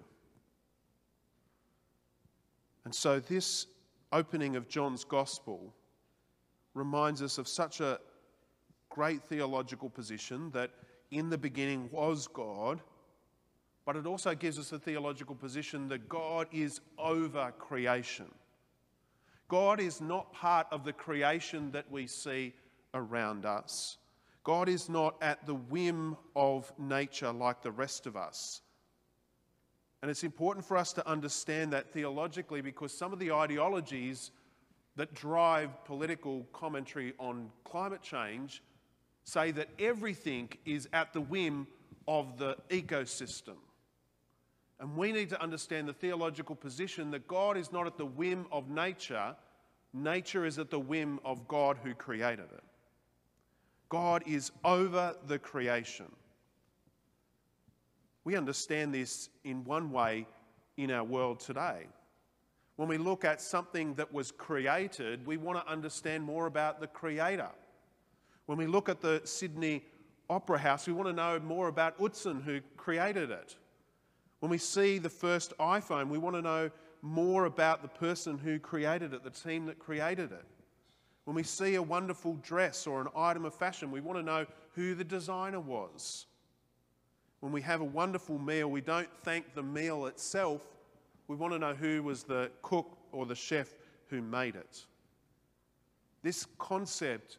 And 2.86 2.94
so 2.94 3.20
this 3.20 3.68
opening 4.12 4.56
of 4.56 4.68
John's 4.68 5.04
gospel 5.04 5.74
reminds 6.74 7.22
us 7.22 7.38
of 7.38 7.48
such 7.48 7.82
a 7.82 8.00
great 8.94 9.24
theological 9.24 9.90
position 9.90 10.52
that 10.52 10.70
in 11.10 11.32
the 11.32 11.38
beginning 11.38 11.90
was 11.92 12.28
God, 12.28 12.80
but 13.86 13.96
it 13.96 14.06
also 14.06 14.36
gives 14.36 14.60
us 14.60 14.72
a 14.72 14.78
theological 14.78 15.34
position 15.36 15.88
that 15.88 16.08
God 16.08 16.48
is 16.52 16.80
over 17.00 17.52
creation. 17.58 18.28
God 19.48 19.80
is 19.80 20.00
not 20.00 20.32
part 20.32 20.68
of 20.72 20.86
the 20.86 20.94
creation 20.94 21.72
that 21.72 21.90
we 21.92 22.06
see 22.06 22.54
around 22.94 23.46
us. 23.48 23.98
God 24.44 24.70
is 24.70 24.90
not 24.90 25.16
at 25.24 25.44
the 25.48 25.56
whim 25.56 26.16
of 26.36 26.72
nature 26.78 27.32
like 27.32 27.64
the 27.64 27.72
rest 27.72 28.06
of 28.06 28.16
us. 28.16 28.62
And 30.04 30.12
it's 30.12 30.24
important 30.24 30.66
for 30.66 30.78
us 30.78 30.94
to 30.94 31.10
understand 31.10 31.74
that 31.74 31.92
theologically 31.92 32.62
because 32.62 32.96
some 32.96 33.12
of 33.12 33.18
the 33.18 33.32
ideologies 33.32 34.30
that 34.98 35.16
drive 35.16 35.84
political 35.86 36.46
commentary 36.54 37.14
on 37.18 37.50
climate 37.64 38.04
change 38.04 38.62
say 39.24 39.52
that 39.52 39.70
everything 39.80 40.50
is 40.66 40.88
at 40.94 41.14
the 41.14 41.22
whim 41.22 41.68
of 42.08 42.38
the 42.38 42.58
ecosystem. 42.70 43.56
And 44.80 44.98
we 44.98 45.12
need 45.12 45.30
to 45.30 45.42
understand 45.42 45.88
the 45.88 45.94
theological 45.94 46.56
position 46.56 47.12
that 47.12 47.28
God 47.28 47.58
is 47.58 47.72
not 47.72 47.88
at 47.88 47.98
the 47.98 48.06
whim 48.06 48.48
of 48.52 48.70
nature, 48.70 49.36
nature 49.94 50.46
is 50.46 50.60
at 50.60 50.70
the 50.70 50.80
whim 50.80 51.20
of 51.24 51.48
God 51.48 51.78
who 51.82 51.94
created 51.94 52.48
it. 52.54 52.64
God 53.88 54.24
is 54.26 54.52
over 54.66 55.16
the 55.28 55.40
creation. 55.40 56.12
We 58.26 58.36
understand 58.36 58.94
this 58.94 59.30
in 59.44 59.64
one 59.64 59.92
way 59.92 60.28
in 60.78 60.92
our 60.92 61.04
world 61.04 61.40
today. 61.40 61.86
When 62.76 62.88
we 62.88 62.98
look 62.98 63.24
at 63.24 63.40
something 63.40 63.94
that 63.96 64.12
was 64.12 64.32
created, 64.32 65.26
we 65.28 65.38
want 65.38 65.64
to 65.64 65.72
understand 65.72 66.24
more 66.24 66.48
about 66.48 66.80
the 66.80 66.88
creator. 66.88 67.52
When 68.46 68.58
we 68.58 68.68
look 68.68 68.90
at 68.90 69.02
the 69.02 69.22
Sydney 69.24 69.84
Opera 70.30 70.58
House, 70.58 70.88
we 70.88 70.94
want 70.94 71.08
to 71.08 71.14
know 71.14 71.40
more 71.40 71.68
about 71.68 71.98
Utzon, 72.00 72.44
who 72.44 72.60
created 72.78 73.32
it. 73.32 73.56
When 74.40 74.50
we 74.50 74.58
see 74.58 74.98
the 74.98 75.10
first 75.10 75.58
iPhone, 75.58 76.10
we 76.10 76.18
want 76.18 76.36
to 76.36 76.42
know 76.42 76.70
more 77.02 77.46
about 77.46 77.82
the 77.82 77.88
person 77.88 78.38
who 78.38 78.60
created 78.60 79.14
it, 79.14 79.24
the 79.24 79.30
team 79.30 79.66
that 79.68 79.80
created 79.80 80.32
it. 80.32 80.46
When 81.26 81.36
we 81.36 81.44
see 81.44 81.76
a 81.76 81.82
wonderful 81.82 82.34
dress 82.42 82.86
or 82.86 83.02
an 83.02 83.08
item 83.16 83.46
of 83.46 83.54
fashion, 83.54 83.92
we 83.92 84.02
want 84.02 84.20
to 84.20 84.24
know 84.24 84.46
who 84.76 84.96
the 84.96 85.04
designer 85.04 85.60
was. 85.60 86.26
When 87.40 87.52
we 87.52 87.62
have 87.62 87.82
a 87.82 87.86
wonderful 87.86 88.40
meal, 88.40 88.70
we 88.70 88.82
don't 88.82 89.10
thank 89.24 89.54
the 89.54 89.64
meal 89.64 90.06
itself, 90.08 90.62
we 91.28 91.36
want 91.36 91.54
to 91.54 91.60
know 91.60 91.74
who 91.74 92.04
was 92.04 92.24
the 92.24 92.52
cook 92.62 92.98
or 93.12 93.26
the 93.26 93.36
chef 93.36 93.70
who 94.08 94.22
made 94.22 94.56
it. 94.56 94.86
This 96.22 96.46
concept 96.58 97.38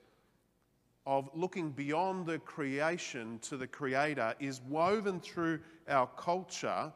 of 1.06 1.28
looking 1.34 1.70
beyond 1.70 2.26
the 2.26 2.38
creation 2.38 3.38
to 3.40 3.56
the 3.56 3.66
creator 3.66 4.34
is 4.40 4.60
woven 4.62 5.20
through 5.20 5.60
our 5.88 6.06
culture, 6.16 6.92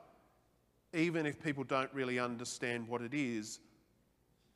even 0.94 1.26
if 1.26 1.42
people 1.42 1.64
don't 1.64 1.92
really 1.92 2.18
understand 2.18 2.88
what 2.88 3.02
it 3.02 3.12
is, 3.12 3.60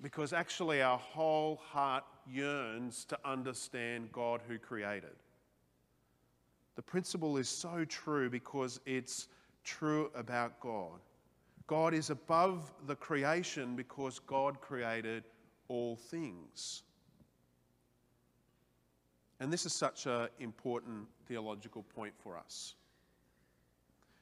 because 0.00 0.32
actually 0.32 0.82
our 0.82 0.98
whole 0.98 1.56
heart 1.56 2.04
yearns 2.26 3.04
to 3.04 3.18
understand 3.24 4.10
God 4.12 4.40
who 4.48 4.58
created. 4.58 5.16
The 6.74 6.82
principle 6.82 7.36
is 7.36 7.48
so 7.48 7.84
true 7.84 8.30
because 8.30 8.80
it's 8.86 9.28
true 9.64 10.10
about 10.14 10.58
God. 10.60 11.00
God 11.66 11.94
is 11.94 12.10
above 12.10 12.72
the 12.86 12.96
creation 12.96 13.76
because 13.76 14.18
God 14.18 14.60
created 14.60 15.24
all 15.68 15.96
things. 15.96 16.82
And 19.42 19.52
this 19.52 19.66
is 19.66 19.72
such 19.72 20.06
an 20.06 20.28
important 20.38 21.08
theological 21.26 21.82
point 21.82 22.14
for 22.22 22.38
us. 22.38 22.76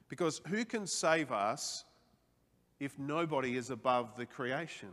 Because 0.09 0.41
who 0.47 0.65
can 0.65 0.87
save 0.87 1.31
us 1.31 1.85
if 2.79 2.97
nobody 2.97 3.55
is 3.55 3.69
above 3.69 4.17
the 4.17 4.25
creation? 4.25 4.89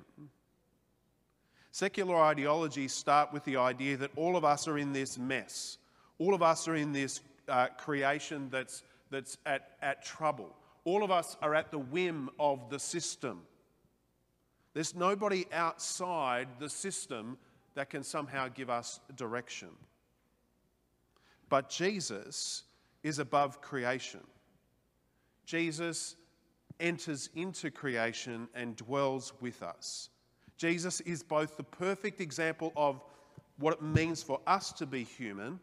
Secular 1.73 2.18
ideologies 2.18 2.92
start 2.92 3.32
with 3.32 3.42
the 3.47 3.56
idea 3.56 3.97
that 3.97 4.11
all 4.16 4.37
of 4.37 4.44
us 4.44 4.68
are 4.68 4.76
in 4.76 4.92
this 4.92 5.16
mess. 5.16 5.78
All 6.18 6.35
of 6.35 6.42
us 6.42 6.68
are 6.68 6.76
in 6.76 6.92
this 6.92 7.23
uh, 7.49 7.68
creation 7.78 8.50
that's, 8.50 8.82
that's 9.11 9.38
at, 9.47 9.78
at 9.80 10.04
trouble. 10.04 10.54
All 10.85 11.02
of 11.02 11.11
us 11.11 11.38
are 11.40 11.54
at 11.54 11.70
the 11.70 11.78
whim 11.78 12.28
of 12.38 12.68
the 12.68 12.78
system. 12.78 13.40
There's 14.75 14.94
nobody 14.94 15.47
outside 15.54 16.49
the 16.58 16.68
system 16.68 17.38
that 17.76 17.88
can 17.88 18.02
somehow 18.02 18.49
give 18.49 18.68
us 18.68 19.00
direction. 19.16 19.68
But 21.48 21.70
Jesus 21.70 22.64
is 23.02 23.18
above 23.18 23.60
creation. 23.60 24.20
Jesus 25.44 26.16
enters 26.80 27.30
into 27.34 27.70
creation 27.70 28.48
and 28.54 28.76
dwells 28.76 29.32
with 29.40 29.62
us. 29.62 30.10
Jesus 30.56 31.00
is 31.02 31.22
both 31.22 31.56
the 31.56 31.62
perfect 31.62 32.20
example 32.20 32.72
of 32.76 33.00
what 33.58 33.74
it 33.74 33.82
means 33.82 34.22
for 34.22 34.40
us 34.46 34.72
to 34.72 34.86
be 34.86 35.04
human, 35.04 35.58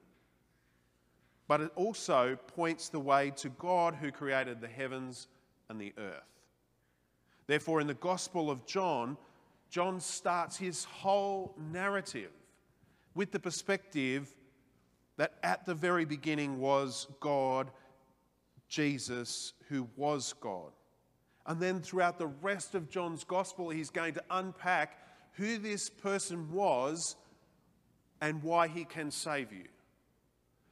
but 1.48 1.62
it 1.62 1.72
also 1.76 2.38
points 2.48 2.90
the 2.90 3.00
way 3.00 3.32
to 3.38 3.50
God 3.50 3.96
who 3.96 4.12
created 4.12 4.60
the 4.60 4.68
heavens 4.68 5.28
and 5.70 5.80
the 5.80 5.94
earth. 5.98 6.24
Therefore, 7.48 7.80
in 7.80 7.88
the 7.88 7.94
Gospel 7.94 8.50
of 8.50 8.66
John, 8.66 9.18
John 9.70 10.00
starts 10.00 10.58
his 10.58 10.84
whole 10.86 11.54
narrative 11.72 12.32
with 13.14 13.32
the 13.32 13.40
perspective 13.40 14.36
that 15.18 15.34
at 15.44 15.66
the 15.66 15.74
very 15.74 16.06
beginning 16.06 16.60
was 16.60 17.08
God, 17.20 17.72
Jesus, 18.68 19.54
who 19.70 19.88
was 19.96 20.34
God. 20.42 20.72
And 21.46 21.62
then 21.62 21.80
throughout 21.80 22.18
the 22.18 22.28
rest 22.28 22.76
of 22.76 22.90
John's 22.90 23.24
gospel, 23.24 23.70
he's 23.70 23.90
going 23.90 24.16
to 24.16 24.24
unpack 24.32 25.00
who 25.34 25.58
this 25.58 25.90
person 25.90 26.52
was 26.52 27.16
and 28.22 28.42
why 28.42 28.68
he 28.68 28.84
can 28.84 29.12
save 29.12 29.52
you. 29.52 29.66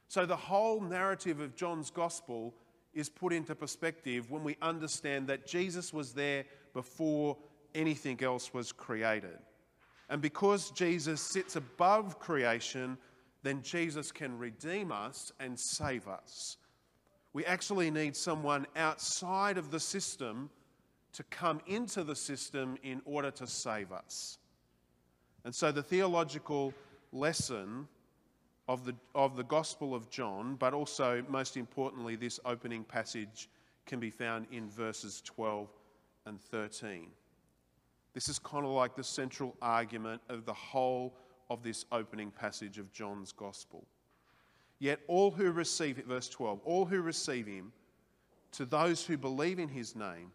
So 0.08 0.26
the 0.26 0.36
whole 0.36 0.80
narrative 0.80 1.40
of 1.40 1.54
John's 1.54 1.90
gospel 1.90 2.54
is 2.92 3.08
put 3.08 3.32
into 3.32 3.54
perspective 3.54 4.30
when 4.30 4.44
we 4.44 4.56
understand 4.62 5.28
that 5.28 5.46
Jesus 5.46 5.92
was 5.92 6.12
there 6.12 6.44
before 6.72 7.36
anything 7.74 8.22
else 8.22 8.54
was 8.54 8.72
created. 8.72 9.38
And 10.08 10.20
because 10.20 10.70
Jesus 10.70 11.20
sits 11.20 11.56
above 11.56 12.18
creation, 12.18 12.98
then 13.44 13.62
Jesus 13.62 14.10
can 14.10 14.36
redeem 14.38 14.90
us 14.90 15.30
and 15.38 15.58
save 15.60 16.08
us. 16.08 16.56
We 17.34 17.44
actually 17.44 17.90
need 17.90 18.16
someone 18.16 18.66
outside 18.74 19.58
of 19.58 19.70
the 19.70 19.78
system 19.78 20.50
to 21.12 21.22
come 21.24 21.60
into 21.66 22.02
the 22.02 22.16
system 22.16 22.76
in 22.82 23.02
order 23.04 23.30
to 23.32 23.46
save 23.46 23.92
us. 23.92 24.38
And 25.44 25.54
so 25.54 25.70
the 25.70 25.82
theological 25.82 26.72
lesson 27.12 27.86
of 28.66 28.86
the, 28.86 28.94
of 29.14 29.36
the 29.36 29.44
Gospel 29.44 29.94
of 29.94 30.08
John, 30.08 30.56
but 30.56 30.72
also, 30.72 31.22
most 31.28 31.58
importantly, 31.58 32.16
this 32.16 32.40
opening 32.46 32.82
passage 32.82 33.50
can 33.84 34.00
be 34.00 34.10
found 34.10 34.46
in 34.50 34.70
verses 34.70 35.20
12 35.22 35.68
and 36.24 36.40
13. 36.40 37.08
This 38.14 38.30
is 38.30 38.38
kind 38.38 38.64
of 38.64 38.70
like 38.70 38.96
the 38.96 39.04
central 39.04 39.54
argument 39.60 40.22
of 40.30 40.46
the 40.46 40.54
whole 40.54 41.14
of 41.50 41.62
this 41.62 41.84
opening 41.92 42.30
passage 42.30 42.78
of 42.78 42.92
John's 42.92 43.32
Gospel. 43.32 43.86
Yet 44.78 45.00
all 45.06 45.30
who 45.30 45.50
receive 45.50 45.98
it, 45.98 46.06
verse 46.06 46.28
12, 46.28 46.60
all 46.64 46.84
who 46.84 47.00
receive 47.00 47.46
him, 47.46 47.72
to 48.52 48.64
those 48.64 49.04
who 49.04 49.16
believe 49.16 49.58
in 49.58 49.68
his 49.68 49.96
name, 49.96 50.30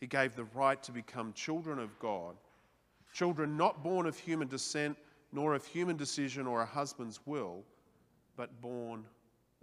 he 0.00 0.06
gave 0.06 0.34
the 0.34 0.44
right 0.54 0.82
to 0.82 0.92
become 0.92 1.32
children 1.32 1.78
of 1.78 1.98
God, 1.98 2.36
children 3.12 3.56
not 3.56 3.82
born 3.82 4.06
of 4.06 4.18
human 4.18 4.48
descent, 4.48 4.96
nor 5.32 5.54
of 5.54 5.64
human 5.66 5.96
decision 5.96 6.46
or 6.46 6.62
a 6.62 6.66
husband's 6.66 7.20
will, 7.26 7.62
but 8.36 8.60
born 8.60 9.04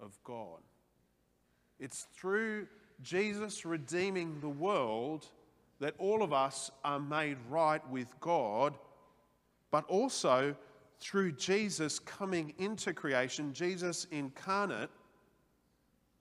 of 0.01 0.17
God. 0.23 0.59
It's 1.79 2.07
through 2.15 2.67
Jesus 3.01 3.65
redeeming 3.65 4.39
the 4.39 4.49
world 4.49 5.27
that 5.79 5.95
all 5.97 6.23
of 6.23 6.31
us 6.31 6.71
are 6.83 6.99
made 6.99 7.37
right 7.49 7.87
with 7.89 8.07
God, 8.19 8.77
but 9.71 9.85
also 9.85 10.55
through 11.03 11.33
Jesus 11.33 11.99
coming 11.99 12.53
into 12.57 12.93
creation, 12.93 13.51
Jesus 13.53 14.07
incarnate, 14.09 14.89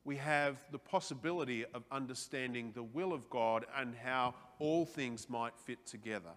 we 0.05 0.17
have 0.17 0.59
the 0.73 0.79
possibility 0.79 1.65
of 1.73 1.85
understanding 1.93 2.73
the 2.75 2.83
will 2.83 3.13
of 3.13 3.31
God 3.31 3.65
and 3.77 3.95
how 3.95 4.35
all 4.59 4.85
things 4.85 5.31
might 5.31 5.57
fit 5.57 5.87
together. 5.87 6.33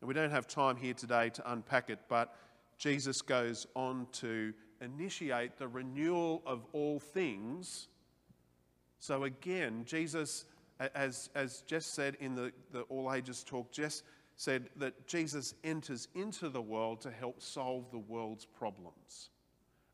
And 0.00 0.08
we 0.08 0.14
don't 0.14 0.32
have 0.32 0.48
time 0.48 0.76
here 0.76 0.94
today 0.94 1.30
to 1.30 1.52
unpack 1.52 1.88
it, 1.88 2.00
but 2.08 2.34
Jesus 2.78 3.22
goes 3.22 3.68
on 3.76 4.08
to 4.14 4.52
initiate 4.80 5.58
the 5.58 5.68
renewal 5.68 6.42
of 6.44 6.66
all 6.72 6.98
things. 6.98 7.86
So 8.98 9.22
again, 9.22 9.84
Jesus, 9.86 10.46
as, 10.80 11.30
as 11.36 11.62
Jess 11.62 11.86
said 11.86 12.16
in 12.18 12.34
the, 12.34 12.50
the 12.72 12.80
All 12.82 13.12
Ages 13.14 13.44
talk, 13.44 13.70
Jess 13.70 14.02
said 14.36 14.68
that 14.76 15.06
Jesus 15.06 15.54
enters 15.64 16.08
into 16.14 16.48
the 16.48 16.60
world 16.60 17.00
to 17.00 17.10
help 17.10 17.40
solve 17.40 17.90
the 17.90 17.98
world's 17.98 18.44
problems. 18.44 19.30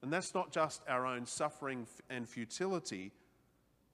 And 0.03 0.13
that's 0.13 0.35
not 0.35 0.51
just 0.51 0.83
our 0.89 1.07
own 1.07 1.27
suffering 1.27 1.87
and 2.11 2.29
futility, 2.29 3.13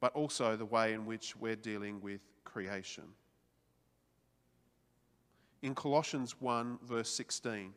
but 0.01 0.15
also 0.15 0.57
the 0.57 0.65
way 0.65 0.95
in 0.95 1.05
which 1.05 1.37
we're 1.37 1.57
dealing 1.57 2.01
with 2.01 2.21
creation. 2.45 3.05
In 5.61 5.75
Colossians 5.75 6.41
1, 6.41 6.79
verse 6.83 7.11
16, 7.11 7.73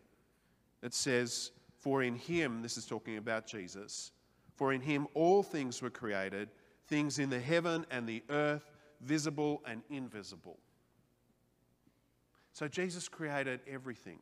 it 0.81 0.93
says, 0.93 1.51
For 1.79 2.03
in 2.03 2.15
him, 2.15 2.61
this 2.61 2.77
is 2.77 2.85
talking 2.85 3.17
about 3.17 3.47
Jesus, 3.47 4.11
for 4.55 4.71
in 4.71 4.81
him 4.81 5.07
all 5.13 5.43
things 5.43 5.81
were 5.81 5.89
created, 5.89 6.49
things 6.87 7.19
in 7.19 7.29
the 7.29 7.39
heaven 7.39 7.85
and 7.91 8.07
the 8.07 8.23
earth, 8.29 8.71
visible 9.01 9.61
and 9.65 9.81
invisible. 9.89 10.59
So 12.53 12.67
Jesus 12.67 13.07
created 13.07 13.61
everything. 13.67 14.19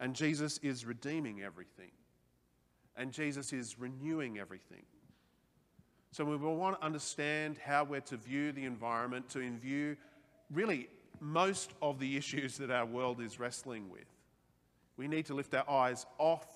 And 0.00 0.14
Jesus 0.14 0.58
is 0.58 0.84
redeeming 0.84 1.42
everything 1.42 1.90
and 2.98 3.12
Jesus 3.12 3.52
is 3.52 3.78
renewing 3.78 4.38
everything. 4.38 4.82
So 6.10 6.24
we 6.24 6.36
will 6.36 6.56
want 6.56 6.78
to 6.78 6.84
understand 6.84 7.56
how 7.64 7.84
we're 7.84 8.00
to 8.00 8.16
view 8.16 8.50
the 8.50 8.64
environment, 8.64 9.28
to 9.30 9.50
view 9.58 9.96
really 10.52 10.88
most 11.20 11.72
of 11.80 12.00
the 12.00 12.16
issues 12.16 12.58
that 12.58 12.70
our 12.70 12.84
world 12.84 13.20
is 13.20 13.38
wrestling 13.38 13.88
with. 13.88 14.06
We 14.96 15.06
need 15.06 15.26
to 15.26 15.34
lift 15.34 15.54
our 15.54 15.68
eyes 15.70 16.06
off 16.18 16.46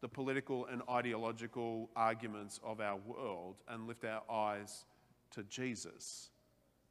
the 0.00 0.08
political 0.08 0.66
and 0.66 0.82
ideological 0.90 1.88
arguments 1.94 2.58
of 2.64 2.80
our 2.80 2.96
world 3.06 3.62
and 3.68 3.86
lift 3.86 4.04
our 4.04 4.22
eyes 4.28 4.84
to 5.30 5.44
Jesus 5.44 6.30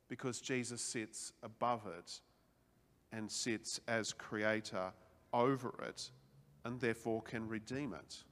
because 0.08 0.40
Jesus 0.40 0.82
sits 0.82 1.34
above 1.44 1.82
it 2.00 2.22
and 3.14 3.32
sits 3.32 3.80
as 3.88 4.12
creator 4.12 4.92
over 5.32 5.74
it 5.88 6.12
and 6.66 6.80
therefore 6.80 7.22
can 7.22 7.48
redeem 7.48 7.94
it. 7.94 8.24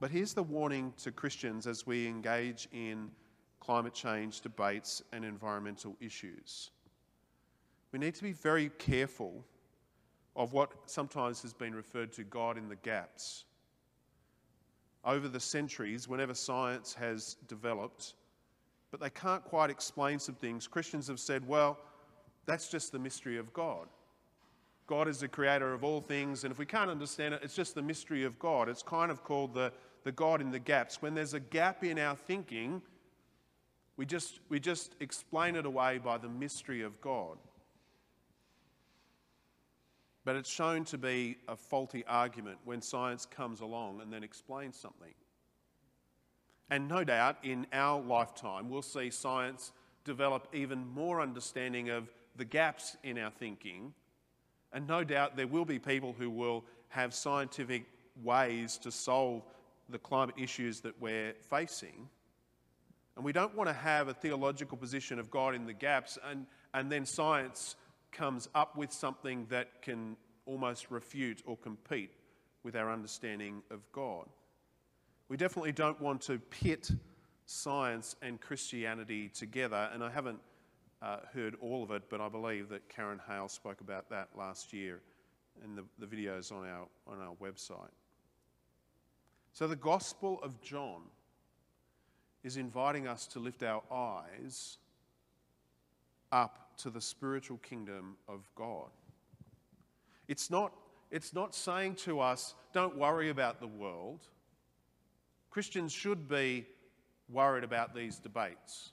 But 0.00 0.10
here's 0.10 0.34
the 0.34 0.42
warning 0.42 0.92
to 0.98 1.12
Christians 1.12 1.66
as 1.66 1.86
we 1.86 2.06
engage 2.06 2.68
in 2.72 3.10
climate 3.60 3.94
change 3.94 4.40
debates 4.40 5.02
and 5.12 5.24
environmental 5.24 5.96
issues. 6.00 6.70
We 7.92 7.98
need 7.98 8.14
to 8.16 8.22
be 8.22 8.32
very 8.32 8.70
careful 8.78 9.44
of 10.36 10.52
what 10.52 10.72
sometimes 10.86 11.40
has 11.42 11.54
been 11.54 11.74
referred 11.74 12.12
to 12.14 12.24
God 12.24 12.58
in 12.58 12.68
the 12.68 12.76
gaps. 12.76 13.44
Over 15.04 15.28
the 15.28 15.40
centuries, 15.40 16.08
whenever 16.08 16.34
science 16.34 16.92
has 16.94 17.36
developed, 17.46 18.14
but 18.90 19.00
they 19.00 19.10
can't 19.10 19.44
quite 19.44 19.70
explain 19.70 20.18
some 20.18 20.34
things, 20.34 20.66
Christians 20.66 21.06
have 21.08 21.20
said, 21.20 21.46
well, 21.46 21.78
that's 22.46 22.68
just 22.68 22.92
the 22.92 22.98
mystery 22.98 23.38
of 23.38 23.52
God. 23.52 23.88
God 24.86 25.08
is 25.08 25.20
the 25.20 25.28
creator 25.28 25.72
of 25.72 25.82
all 25.82 26.00
things, 26.00 26.44
and 26.44 26.52
if 26.52 26.58
we 26.58 26.66
can't 26.66 26.90
understand 26.90 27.34
it, 27.34 27.40
it's 27.42 27.54
just 27.54 27.74
the 27.74 27.82
mystery 27.82 28.24
of 28.24 28.38
God. 28.38 28.68
It's 28.68 28.82
kind 28.82 29.10
of 29.10 29.24
called 29.24 29.54
the, 29.54 29.72
the 30.04 30.12
God 30.12 30.40
in 30.42 30.50
the 30.50 30.58
gaps. 30.58 31.00
When 31.00 31.14
there's 31.14 31.32
a 31.32 31.40
gap 31.40 31.82
in 31.82 31.98
our 31.98 32.14
thinking, 32.14 32.82
we 33.96 34.04
just, 34.04 34.40
we 34.48 34.60
just 34.60 34.94
explain 35.00 35.56
it 35.56 35.64
away 35.64 35.98
by 35.98 36.18
the 36.18 36.28
mystery 36.28 36.82
of 36.82 37.00
God. 37.00 37.38
But 40.24 40.36
it's 40.36 40.50
shown 40.50 40.84
to 40.86 40.98
be 40.98 41.36
a 41.48 41.56
faulty 41.56 42.04
argument 42.06 42.58
when 42.64 42.82
science 42.82 43.26
comes 43.26 43.60
along 43.60 44.00
and 44.00 44.12
then 44.12 44.24
explains 44.24 44.76
something. 44.76 45.12
And 46.70 46.88
no 46.88 47.04
doubt 47.04 47.36
in 47.42 47.66
our 47.72 48.00
lifetime, 48.00 48.70
we'll 48.70 48.82
see 48.82 49.10
science 49.10 49.72
develop 50.04 50.48
even 50.52 50.86
more 50.94 51.20
understanding 51.20 51.90
of 51.90 52.10
the 52.36 52.44
gaps 52.44 52.96
in 53.02 53.18
our 53.18 53.30
thinking. 53.30 53.92
And 54.72 54.86
no 54.86 55.04
doubt 55.04 55.36
there 55.36 55.46
will 55.46 55.64
be 55.64 55.78
people 55.78 56.14
who 56.18 56.30
will 56.30 56.64
have 56.88 57.14
scientific 57.14 57.84
ways 58.22 58.78
to 58.78 58.90
solve 58.90 59.42
the 59.88 59.98
climate 59.98 60.34
issues 60.38 60.80
that 60.80 61.00
we're 61.00 61.34
facing. 61.50 62.08
And 63.16 63.24
we 63.24 63.32
don't 63.32 63.54
want 63.54 63.68
to 63.68 63.74
have 63.74 64.08
a 64.08 64.14
theological 64.14 64.76
position 64.76 65.18
of 65.18 65.30
God 65.30 65.54
in 65.54 65.66
the 65.66 65.72
gaps 65.72 66.18
and, 66.28 66.46
and 66.72 66.90
then 66.90 67.06
science 67.06 67.76
comes 68.10 68.48
up 68.54 68.76
with 68.76 68.92
something 68.92 69.46
that 69.50 69.82
can 69.82 70.16
almost 70.46 70.90
refute 70.90 71.42
or 71.46 71.56
compete 71.56 72.10
with 72.62 72.76
our 72.76 72.90
understanding 72.90 73.62
of 73.70 73.80
God. 73.92 74.26
We 75.28 75.36
definitely 75.36 75.72
don't 75.72 76.00
want 76.00 76.22
to 76.22 76.38
pit 76.38 76.90
science 77.46 78.16
and 78.22 78.40
Christianity 78.40 79.28
together, 79.28 79.90
and 79.92 80.02
I 80.02 80.10
haven't 80.10 80.38
uh, 81.04 81.18
heard 81.34 81.54
all 81.60 81.82
of 81.82 81.90
it, 81.90 82.04
but 82.08 82.20
I 82.20 82.28
believe 82.28 82.70
that 82.70 82.88
Karen 82.88 83.20
Hale 83.28 83.48
spoke 83.48 83.82
about 83.82 84.08
that 84.08 84.28
last 84.36 84.72
year 84.72 85.00
in 85.62 85.76
the, 85.76 85.84
the 85.98 86.06
videos 86.06 86.50
on 86.50 86.66
our, 86.66 86.86
on 87.06 87.20
our 87.20 87.34
website. 87.34 87.92
So, 89.52 89.68
the 89.68 89.76
Gospel 89.76 90.40
of 90.42 90.60
John 90.62 91.02
is 92.42 92.56
inviting 92.56 93.06
us 93.06 93.26
to 93.28 93.38
lift 93.38 93.62
our 93.62 93.82
eyes 93.92 94.78
up 96.32 96.76
to 96.78 96.90
the 96.90 97.00
spiritual 97.00 97.58
kingdom 97.58 98.16
of 98.26 98.48
God. 98.54 98.88
It's 100.26 100.50
not, 100.50 100.72
it's 101.10 101.34
not 101.34 101.54
saying 101.54 101.96
to 101.96 102.20
us, 102.20 102.54
don't 102.72 102.96
worry 102.96 103.28
about 103.28 103.60
the 103.60 103.66
world. 103.66 104.20
Christians 105.50 105.92
should 105.92 106.28
be 106.28 106.66
worried 107.28 107.62
about 107.62 107.94
these 107.94 108.18
debates. 108.18 108.92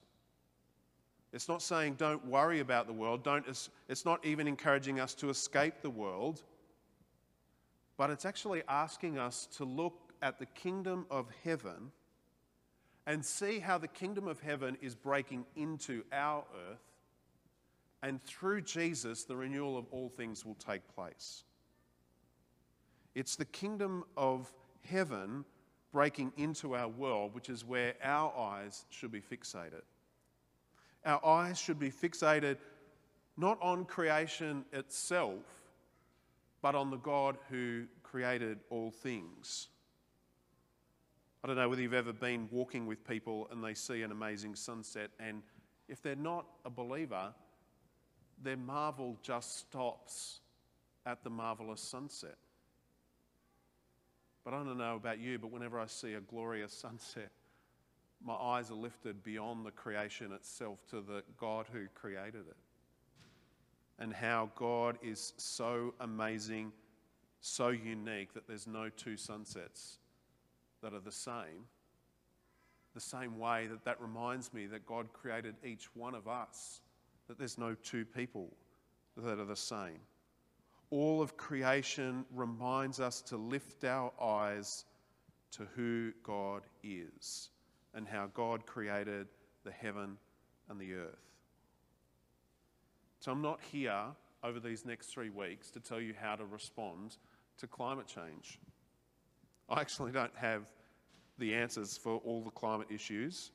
It's 1.33 1.47
not 1.47 1.61
saying 1.61 1.95
don't 1.95 2.25
worry 2.25 2.59
about 2.59 2.87
the 2.87 2.93
world, 2.93 3.23
don't, 3.23 3.45
it's 3.87 4.05
not 4.05 4.25
even 4.25 4.47
encouraging 4.47 4.99
us 4.99 5.13
to 5.15 5.29
escape 5.29 5.75
the 5.81 5.89
world, 5.89 6.43
but 7.97 8.09
it's 8.09 8.25
actually 8.25 8.63
asking 8.67 9.17
us 9.17 9.47
to 9.57 9.63
look 9.63 10.13
at 10.21 10.39
the 10.39 10.45
kingdom 10.45 11.05
of 11.09 11.27
heaven 11.43 11.91
and 13.07 13.23
see 13.23 13.59
how 13.59 13.77
the 13.77 13.87
kingdom 13.87 14.27
of 14.27 14.39
heaven 14.41 14.77
is 14.81 14.93
breaking 14.93 15.45
into 15.55 16.03
our 16.11 16.43
earth 16.69 16.91
and 18.03 18.23
through 18.23 18.61
Jesus, 18.61 19.23
the 19.23 19.35
renewal 19.35 19.77
of 19.77 19.85
all 19.91 20.09
things 20.09 20.45
will 20.45 20.55
take 20.55 20.87
place. 20.95 21.43
It's 23.13 23.35
the 23.35 23.45
kingdom 23.45 24.03
of 24.17 24.51
heaven 24.83 25.45
breaking 25.91 26.31
into 26.37 26.75
our 26.75 26.87
world, 26.87 27.35
which 27.35 27.49
is 27.49 27.65
where 27.65 27.93
our 28.03 28.35
eyes 28.35 28.85
should 28.89 29.11
be 29.11 29.21
fixated. 29.21 29.81
Our 31.05 31.25
eyes 31.25 31.59
should 31.59 31.79
be 31.79 31.89
fixated 31.89 32.57
not 33.37 33.57
on 33.61 33.85
creation 33.85 34.65
itself, 34.71 35.43
but 36.61 36.75
on 36.75 36.91
the 36.91 36.97
God 36.97 37.37
who 37.49 37.85
created 38.03 38.59
all 38.69 38.91
things. 38.91 39.69
I 41.43 41.47
don't 41.47 41.55
know 41.55 41.67
whether 41.67 41.81
you've 41.81 41.93
ever 41.93 42.13
been 42.13 42.47
walking 42.51 42.85
with 42.85 43.07
people 43.07 43.47
and 43.51 43.63
they 43.63 43.73
see 43.73 44.03
an 44.03 44.11
amazing 44.11 44.55
sunset, 44.55 45.09
and 45.19 45.41
if 45.87 46.01
they're 46.01 46.15
not 46.15 46.45
a 46.65 46.69
believer, 46.69 47.33
their 48.43 48.57
marvel 48.57 49.17
just 49.23 49.57
stops 49.57 50.41
at 51.05 51.23
the 51.23 51.29
marvelous 51.29 51.81
sunset. 51.81 52.37
But 54.43 54.53
I 54.53 54.63
don't 54.63 54.77
know 54.77 54.95
about 54.95 55.19
you, 55.19 55.39
but 55.39 55.51
whenever 55.51 55.79
I 55.79 55.87
see 55.87 56.13
a 56.13 56.21
glorious 56.21 56.73
sunset, 56.77 57.31
my 58.25 58.33
eyes 58.33 58.71
are 58.71 58.75
lifted 58.75 59.23
beyond 59.23 59.65
the 59.65 59.71
creation 59.71 60.31
itself 60.31 60.79
to 60.89 61.01
the 61.01 61.23
God 61.37 61.65
who 61.71 61.87
created 61.93 62.45
it. 62.47 62.57
And 63.99 64.13
how 64.13 64.49
God 64.55 64.97
is 65.03 65.33
so 65.37 65.93
amazing, 65.99 66.71
so 67.39 67.69
unique 67.69 68.33
that 68.33 68.47
there's 68.47 68.67
no 68.67 68.89
two 68.89 69.17
sunsets 69.17 69.97
that 70.81 70.93
are 70.93 70.99
the 70.99 71.11
same. 71.11 71.65
The 72.93 73.01
same 73.01 73.37
way 73.37 73.67
that 73.67 73.85
that 73.85 74.01
reminds 74.01 74.53
me 74.53 74.65
that 74.67 74.85
God 74.85 75.13
created 75.13 75.55
each 75.63 75.95
one 75.95 76.15
of 76.15 76.27
us 76.27 76.81
that 77.27 77.37
there's 77.37 77.57
no 77.57 77.75
two 77.81 78.03
people 78.03 78.49
that 79.15 79.39
are 79.39 79.45
the 79.45 79.55
same. 79.55 79.99
All 80.89 81.21
of 81.21 81.37
creation 81.37 82.25
reminds 82.35 82.99
us 82.99 83.21
to 83.21 83.37
lift 83.37 83.85
our 83.85 84.11
eyes 84.21 84.83
to 85.51 85.65
who 85.75 86.11
God 86.23 86.63
is 86.83 87.49
and 87.93 88.07
how 88.07 88.29
God 88.33 88.65
created 88.65 89.27
the 89.63 89.71
heaven 89.71 90.17
and 90.69 90.79
the 90.79 90.93
earth. 90.93 91.31
So 93.19 93.31
I'm 93.31 93.41
not 93.41 93.59
here 93.71 94.03
over 94.43 94.59
these 94.59 94.85
next 94.85 95.07
three 95.07 95.29
weeks 95.29 95.69
to 95.71 95.79
tell 95.79 96.01
you 96.01 96.13
how 96.19 96.35
to 96.35 96.45
respond 96.45 97.17
to 97.59 97.67
climate 97.67 98.07
change. 98.07 98.59
I 99.69 99.79
actually 99.81 100.11
don't 100.11 100.35
have 100.35 100.63
the 101.37 101.53
answers 101.53 101.97
for 101.97 102.17
all 102.25 102.41
the 102.41 102.51
climate 102.51 102.87
issues. 102.89 103.51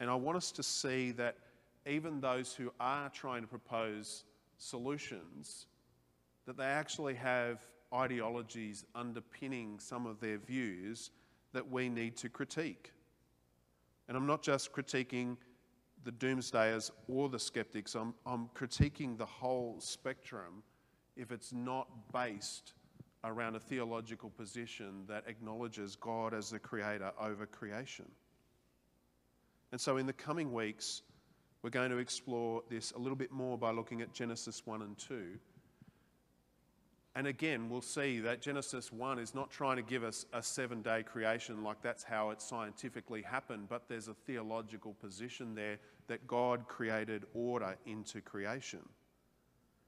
And 0.00 0.10
I 0.10 0.14
want 0.14 0.36
us 0.36 0.50
to 0.52 0.62
see 0.62 1.12
that 1.12 1.36
even 1.86 2.20
those 2.20 2.54
who 2.54 2.72
are 2.80 3.08
trying 3.10 3.42
to 3.42 3.48
propose 3.48 4.24
solutions, 4.58 5.66
that 6.46 6.56
they 6.56 6.64
actually 6.64 7.14
have 7.14 7.60
ideologies 7.92 8.84
underpinning 8.94 9.78
some 9.78 10.06
of 10.06 10.20
their 10.20 10.38
views 10.38 11.10
that 11.52 11.70
we 11.70 11.88
need 11.88 12.16
to 12.18 12.28
critique. 12.28 12.92
And 14.08 14.16
I'm 14.16 14.26
not 14.26 14.42
just 14.42 14.72
critiquing 14.72 15.36
the 16.04 16.12
doomsdayers 16.12 16.90
or 17.08 17.28
the 17.28 17.38
skeptics, 17.38 17.94
I'm, 17.94 18.14
I'm 18.24 18.48
critiquing 18.54 19.18
the 19.18 19.26
whole 19.26 19.80
spectrum 19.80 20.62
if 21.16 21.32
it's 21.32 21.52
not 21.52 21.88
based 22.12 22.74
around 23.24 23.56
a 23.56 23.60
theological 23.60 24.30
position 24.30 25.04
that 25.08 25.24
acknowledges 25.26 25.96
God 25.96 26.32
as 26.32 26.50
the 26.50 26.58
creator 26.58 27.10
over 27.20 27.46
creation. 27.46 28.06
And 29.72 29.80
so, 29.80 29.96
in 29.96 30.06
the 30.06 30.12
coming 30.12 30.52
weeks, 30.52 31.02
we're 31.62 31.70
going 31.70 31.90
to 31.90 31.98
explore 31.98 32.62
this 32.70 32.92
a 32.92 32.98
little 32.98 33.16
bit 33.16 33.32
more 33.32 33.58
by 33.58 33.72
looking 33.72 34.00
at 34.00 34.12
Genesis 34.12 34.62
1 34.64 34.82
and 34.82 34.96
2. 34.96 35.38
And 37.18 37.26
again, 37.26 37.68
we'll 37.68 37.80
see 37.80 38.20
that 38.20 38.40
Genesis 38.40 38.92
1 38.92 39.18
is 39.18 39.34
not 39.34 39.50
trying 39.50 39.74
to 39.74 39.82
give 39.82 40.04
us 40.04 40.24
a 40.32 40.40
seven 40.40 40.82
day 40.82 41.02
creation 41.02 41.64
like 41.64 41.82
that's 41.82 42.04
how 42.04 42.30
it 42.30 42.40
scientifically 42.40 43.22
happened, 43.22 43.68
but 43.68 43.88
there's 43.88 44.06
a 44.06 44.14
theological 44.14 44.94
position 44.94 45.52
there 45.56 45.80
that 46.06 46.28
God 46.28 46.68
created 46.68 47.24
order 47.34 47.74
into 47.86 48.20
creation. 48.20 48.88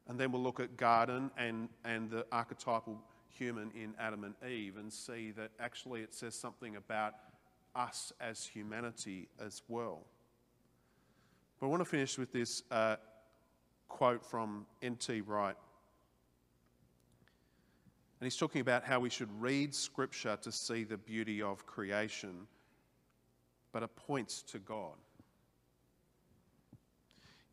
And 0.09 0.19
then 0.19 0.33
we'll 0.33 0.43
look 0.43 0.59
at 0.59 0.77
garden 0.77 1.31
and, 1.39 1.69
and 1.85 2.11
the 2.11 2.27
archetypal 2.33 2.99
human 3.29 3.71
in 3.81 3.95
Adam 4.01 4.25
and 4.25 4.35
Eve 4.51 4.77
and 4.77 4.93
see 4.93 5.31
that 5.37 5.53
actually 5.61 6.01
it 6.01 6.13
says 6.13 6.35
something 6.35 6.75
about 6.75 7.15
us 7.77 8.13
as 8.21 8.45
humanity 8.45 9.29
as 9.41 9.63
well. 9.69 10.01
But 11.61 11.67
I 11.67 11.69
want 11.69 11.81
to 11.81 11.89
finish 11.89 12.19
with 12.19 12.33
this 12.33 12.65
uh, 12.73 12.97
quote 13.87 14.27
from 14.27 14.67
N.T. 14.83 15.21
Wright. 15.21 15.55
And 18.21 18.27
he's 18.27 18.37
talking 18.37 18.61
about 18.61 18.85
how 18.85 19.01
we 19.01 19.09
should 19.09 19.31
read 19.41 19.75
Scripture 19.75 20.37
to 20.43 20.53
see 20.53 20.85
the 20.85 20.99
beauty 20.99 21.41
of 21.41 21.65
creation, 21.65 22.47
but 23.73 23.83
it 23.83 23.97
points 23.97 24.43
to 24.43 24.59
God. 24.59 24.95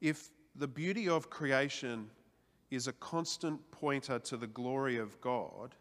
If 0.01 0.29
the 0.55 0.67
beauty 0.67 1.07
of 1.07 1.29
creation 1.29 2.09
is 2.69 2.87
a 2.87 2.93
constant 2.93 3.71
pointer 3.71 4.19
to 4.19 4.35
the 4.35 4.47
glory 4.47 4.97
of 4.97 5.19
God, 5.21 5.73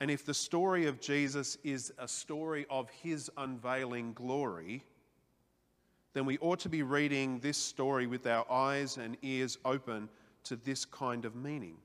and 0.00 0.10
if 0.10 0.26
the 0.26 0.34
story 0.34 0.86
of 0.86 1.00
Jesus 1.00 1.56
is 1.62 1.92
a 1.98 2.08
story 2.08 2.66
of 2.68 2.90
his 2.90 3.30
unveiling 3.36 4.12
glory, 4.12 4.82
then 6.14 6.26
we 6.26 6.36
ought 6.38 6.58
to 6.60 6.68
be 6.68 6.82
reading 6.82 7.38
this 7.38 7.56
story 7.56 8.08
with 8.08 8.26
our 8.26 8.50
eyes 8.50 8.96
and 8.96 9.16
ears 9.22 9.56
open 9.64 10.08
to 10.42 10.56
this 10.56 10.84
kind 10.84 11.24
of 11.24 11.36
meaning. 11.36 11.76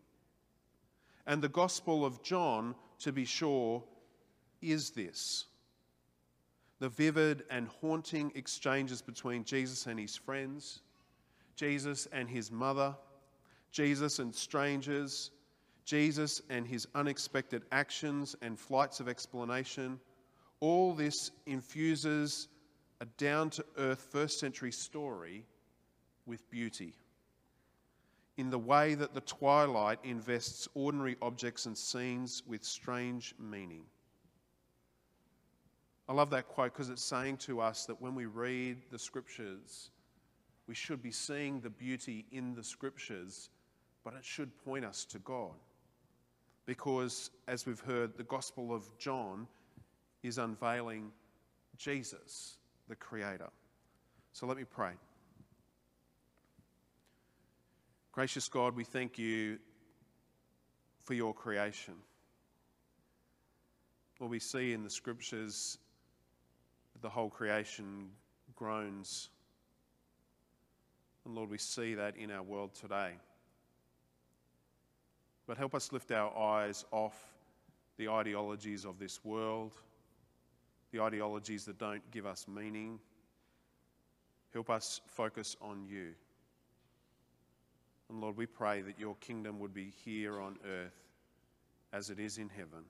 And 1.29 1.43
the 1.43 1.47
Gospel 1.47 2.05
of 2.05 2.23
John, 2.23 2.73
to 3.01 3.11
be 3.11 3.23
sure, 3.23 3.83
is 4.63 4.89
this 4.89 5.45
the 6.79 6.89
vivid 6.89 7.43
and 7.51 7.67
haunting 7.67 8.31
exchanges 8.33 9.03
between 9.03 9.43
Jesus 9.43 9.85
and 9.85 9.99
his 9.99 10.15
friends, 10.15 10.81
Jesus 11.55 12.07
and 12.11 12.27
his 12.27 12.51
mother, 12.51 12.95
Jesus 13.71 14.17
and 14.17 14.33
strangers, 14.33 15.29
Jesus 15.85 16.41
and 16.49 16.65
his 16.65 16.87
unexpected 16.95 17.61
actions 17.71 18.35
and 18.41 18.59
flights 18.59 18.99
of 18.99 19.07
explanation. 19.07 19.99
All 20.61 20.95
this 20.95 21.29
infuses 21.45 22.47
a 23.01 23.05
down 23.05 23.51
to 23.51 23.65
earth 23.77 24.07
first 24.09 24.39
century 24.39 24.71
story 24.71 25.45
with 26.25 26.49
beauty. 26.49 26.95
In 28.39 28.49
the 28.49 28.57
way 28.57 28.95
that 28.95 29.13
the 29.13 29.19
twilight 29.19 29.99
invests 30.05 30.69
ordinary 30.73 31.17
objects 31.21 31.65
and 31.65 31.77
scenes 31.77 32.41
with 32.47 32.63
strange 32.63 33.35
meaning. 33.37 33.83
I 36.07 36.13
love 36.13 36.29
that 36.29 36.47
quote 36.47 36.71
because 36.71 36.89
it's 36.89 37.03
saying 37.03 37.35
to 37.39 37.59
us 37.59 37.85
that 37.87 38.01
when 38.01 38.15
we 38.15 38.27
read 38.27 38.77
the 38.91 38.97
scriptures, 38.97 39.89
we 40.67 40.73
should 40.73 41.03
be 41.03 41.11
seeing 41.11 41.59
the 41.59 41.69
beauty 41.69 42.25
in 42.31 42.55
the 42.55 42.63
scriptures, 42.63 43.49
but 44.05 44.13
it 44.13 44.23
should 44.23 44.57
point 44.63 44.85
us 44.85 45.03
to 45.03 45.19
God. 45.19 45.59
Because, 46.65 47.31
as 47.49 47.65
we've 47.65 47.81
heard, 47.81 48.15
the 48.15 48.23
Gospel 48.23 48.73
of 48.73 48.85
John 48.97 49.47
is 50.23 50.37
unveiling 50.37 51.11
Jesus, 51.75 52.55
the 52.87 52.95
Creator. 52.95 53.49
So 54.31 54.47
let 54.47 54.55
me 54.55 54.63
pray. 54.63 54.93
Gracious 58.11 58.49
God, 58.49 58.75
we 58.75 58.83
thank 58.83 59.19
you 59.19 59.59
for 60.99 61.13
your 61.13 61.33
creation. 61.33 61.93
Lord, 64.19 64.31
we 64.31 64.39
see 64.39 64.73
in 64.73 64.83
the 64.83 64.89
scriptures 64.89 65.77
the 67.01 67.09
whole 67.09 67.29
creation 67.29 68.09
groans. 68.55 69.29
And 71.23 71.35
Lord, 71.35 71.51
we 71.51 71.59
see 71.59 71.93
that 71.93 72.17
in 72.17 72.31
our 72.31 72.41
world 72.41 72.73
today. 72.73 73.11
But 75.45 75.57
help 75.57 75.75
us 75.75 75.91
lift 75.91 76.11
our 76.11 76.35
eyes 76.37 76.85
off 76.91 77.15
the 77.97 78.09
ideologies 78.09 78.85
of 78.85 78.97
this 78.97 79.23
world, 79.23 79.73
the 80.91 80.99
ideologies 80.99 81.63
that 81.65 81.77
don't 81.77 82.01
give 82.11 82.25
us 82.25 82.47
meaning. 82.47 82.99
Help 84.51 84.71
us 84.71 84.99
focus 85.05 85.55
on 85.61 85.85
you. 85.87 86.13
And 88.09 88.21
Lord, 88.21 88.37
we 88.37 88.45
pray 88.45 88.81
that 88.81 88.99
your 88.99 89.15
kingdom 89.15 89.59
would 89.59 89.73
be 89.73 89.93
here 90.03 90.39
on 90.39 90.57
earth 90.65 90.95
as 91.93 92.09
it 92.09 92.19
is 92.19 92.37
in 92.37 92.49
heaven. 92.49 92.85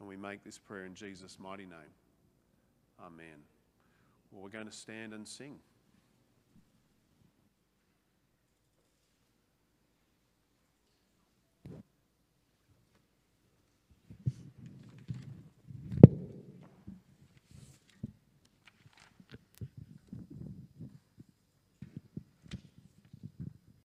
And 0.00 0.08
we 0.08 0.16
make 0.16 0.42
this 0.42 0.58
prayer 0.58 0.84
in 0.84 0.94
Jesus' 0.94 1.38
mighty 1.38 1.64
name. 1.64 1.94
Amen. 3.00 3.44
Well, 4.30 4.42
we're 4.42 4.48
going 4.48 4.66
to 4.66 4.72
stand 4.72 5.12
and 5.12 5.26
sing. 5.26 5.58